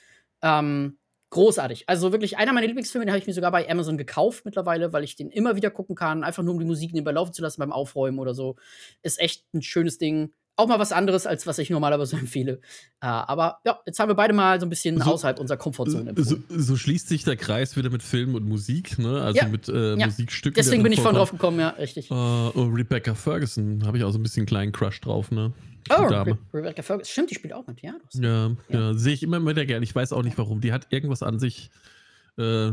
[0.43, 0.99] Ähm,
[1.31, 1.89] großartig.
[1.89, 5.05] Also wirklich einer meiner Lieblingsfilme, den habe ich mir sogar bei Amazon gekauft mittlerweile, weil
[5.05, 7.61] ich den immer wieder gucken kann, einfach nur um die Musik nebenbei laufen zu lassen
[7.61, 8.57] beim Aufräumen oder so.
[9.03, 10.33] Ist echt ein schönes Ding.
[10.57, 12.61] Auch mal was anderes, als was ich normalerweise empfehle.
[13.01, 16.13] Äh, aber ja, jetzt haben wir beide mal so ein bisschen So- außerhalb unserer Komfortzone
[16.17, 19.23] So, so schließt sich der Kreis wieder mit Film und Musik, ne?
[19.23, 19.49] Also Ja.
[19.49, 20.07] mit äh, Ja.
[20.07, 20.55] Musikstücken.
[20.57, 22.11] Deswegen bin ich vorhin drauf gekommen, ja, richtig.
[22.11, 25.53] Äh, oh, Rebecca Ferguson, habe ich auch so ein bisschen einen kleinen Crush drauf, ne?
[25.89, 26.33] Die Oh, Dame.
[26.33, 27.11] Re Rebecca Ferguson.
[27.11, 27.95] Stimmt, die spielt auch mit, ja.
[28.13, 28.93] Ja, Ja.
[28.95, 29.83] sehe ich immer wieder gern.
[29.83, 30.61] Ich weiß auch nicht warum.
[30.61, 31.71] Die hat irgendwas an sich.
[32.39, 32.73] Äh,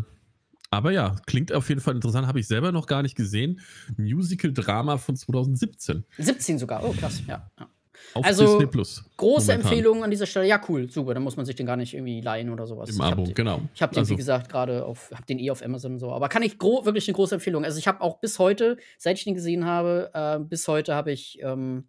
[0.70, 2.28] aber ja, klingt auf jeden Fall interessant.
[2.28, 3.59] Habe ich selber noch gar nicht gesehen.
[3.97, 6.84] Musical-Drama von 2017 17 sogar.
[6.84, 7.49] Oh, krass, ja.
[7.59, 7.70] ja.
[8.13, 9.03] auf Also, Disney Plus.
[9.18, 9.72] Große Momentan.
[9.72, 10.47] Empfehlung an dieser Stelle.
[10.47, 11.13] Ja, cool, super.
[11.13, 12.89] Dann muss man sich den gar nicht irgendwie leihen oder sowas.
[12.89, 13.61] Im ich Abo, den- genau.
[13.74, 16.11] Ich habe den, Also, wie gesagt, gerade auf, hab den eh auf Amazon und so.
[16.11, 17.63] Aber kann ich gro wirklich eine große Empfehlung.
[17.63, 21.11] Also ich habe auch bis heute, seit ich den gesehen habe, äh, bis heute habe
[21.11, 21.88] ich ähm,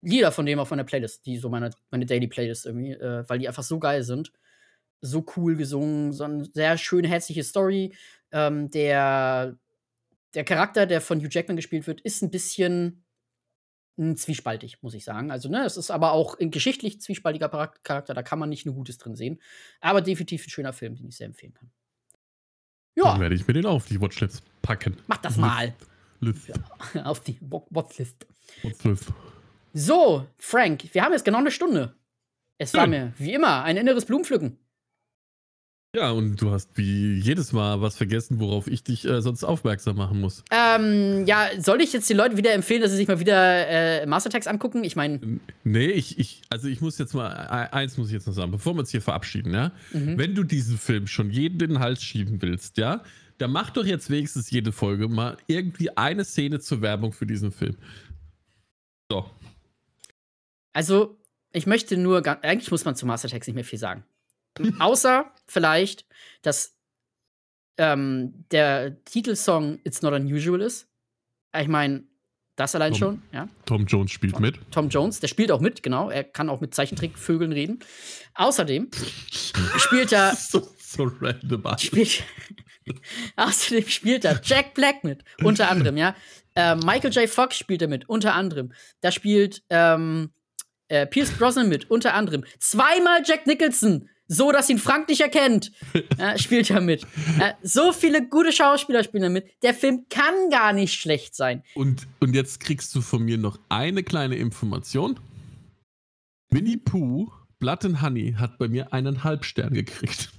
[0.00, 3.38] Lieder von dem auf meiner Playlist, die so meine, meine Daily Playlist irgendwie, äh, weil
[3.40, 4.32] die einfach so geil sind.
[5.00, 7.94] So cool gesungen, so eine sehr schöne, herzliche Story.
[8.32, 9.56] Ähm, der,
[10.34, 13.04] der Charakter, der von Hugh Jackman gespielt wird, ist ein bisschen
[13.96, 15.30] mm, zwiespaltig, muss ich sagen.
[15.30, 18.74] Also, ne, es ist aber auch ein geschichtlich zwiespaltiger Charakter, da kann man nicht nur
[18.74, 19.40] Gutes drin sehen.
[19.80, 21.70] Aber definitiv ein schöner Film, den ich sehr empfehlen kann.
[22.96, 24.96] Dann Ja, werde ich mir den auf die Watchlist packen.
[25.06, 25.74] mach das mal
[26.20, 26.50] List.
[27.04, 28.26] auf die Watchlist.
[28.64, 29.06] Watchlist.
[29.72, 31.94] So, Frank, wir haben jetzt genau eine Stunde.
[32.58, 32.90] Es war Schön.
[32.90, 34.58] mir, wie immer, ein inneres Blumenpflücken.
[35.98, 39.96] Ja, und du hast wie jedes Mal was vergessen, worauf ich dich äh, sonst aufmerksam
[39.96, 40.44] machen muss.
[40.52, 44.06] Ähm, ja, soll ich jetzt den Leuten wieder empfehlen, dass sie sich mal wieder äh,
[44.06, 44.84] Master Attacks angucken?
[44.84, 48.28] Ich meine, Nee, ich, ich, also ich muss jetzt mal, e- eins muss ich jetzt
[48.28, 49.72] noch sagen, bevor wir uns hier verabschieden, ja.
[49.92, 50.16] Mhm.
[50.16, 53.02] Wenn du diesen Film schon jeden in den Hals schieben willst, ja,
[53.38, 57.50] dann mach doch jetzt wenigstens jede Folge mal irgendwie eine Szene zur Werbung für diesen
[57.50, 57.76] Film.
[59.10, 59.28] So.
[60.72, 61.18] also,
[61.52, 64.04] ich möchte nur, eigentlich muss man zu Master Attacks nicht mehr viel sagen.
[64.78, 66.06] Außer vielleicht,
[66.42, 66.76] dass
[67.78, 70.88] ähm, der Titelsong It's Not Unusual ist.
[71.56, 72.04] Ich meine,
[72.56, 73.48] Das allein Tom, schon, ja.
[73.66, 74.58] Tom Jones spielt Tom, mit.
[74.72, 76.10] Tom Jones, der spielt auch mit, genau.
[76.10, 77.78] Er kann auch mit Zeichentrickvögeln reden.
[78.34, 78.90] Außerdem
[79.78, 80.34] spielt er.
[80.34, 81.62] so, so random.
[81.78, 82.24] Spielt,
[83.36, 86.16] außerdem spielt er Jack Black mit, unter anderem, ja.
[86.56, 87.28] Äh, Michael J.
[87.28, 88.72] Fox spielt er mit, unter anderem.
[89.02, 90.32] Da spielt ähm,
[90.88, 92.44] äh, Pierce Brosnan mit, unter anderem.
[92.58, 95.72] Zweimal Jack Nicholson so dass ihn Frank nicht erkennt,
[96.18, 97.02] äh, spielt er mit.
[97.40, 99.50] Äh, so viele gute Schauspieler spielen da mit.
[99.62, 101.62] Der Film kann gar nicht schlecht sein.
[101.74, 105.18] Und, und jetzt kriegst du von mir noch eine kleine Information.
[106.50, 110.30] Winnie Pooh, Blood and Honey, hat bei mir einen Halbstern gekriegt.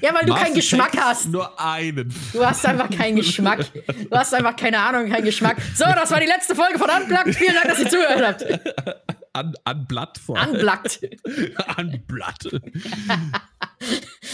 [0.00, 1.28] Ja, weil du Master keinen Geschmack hast.
[1.28, 2.12] Nur einen.
[2.32, 3.64] Du hast einfach keinen Geschmack.
[4.10, 5.58] Du hast einfach keine Ahnung, keinen Geschmack.
[5.76, 7.36] So, das war die letzte Folge von Unplugged.
[7.36, 9.17] Vielen Dank, dass ihr zugehört habt.
[9.32, 10.38] An, an Blatt vor.
[10.40, 11.00] Unplugged.
[11.76, 12.44] an Blatt.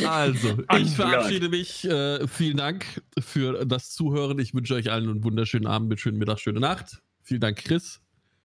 [0.06, 1.84] also, ich verabschiede mich.
[1.84, 4.38] Äh, vielen Dank für das Zuhören.
[4.38, 7.02] Ich wünsche euch allen einen wunderschönen Abend, mit schönen Mittag, schöne Nacht.
[7.22, 8.00] Vielen Dank, Chris.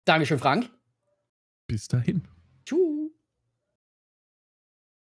[0.05, 0.71] Dankeschön, Frank.
[1.67, 2.23] Bis dahin.
[2.65, 2.96] Tschüss.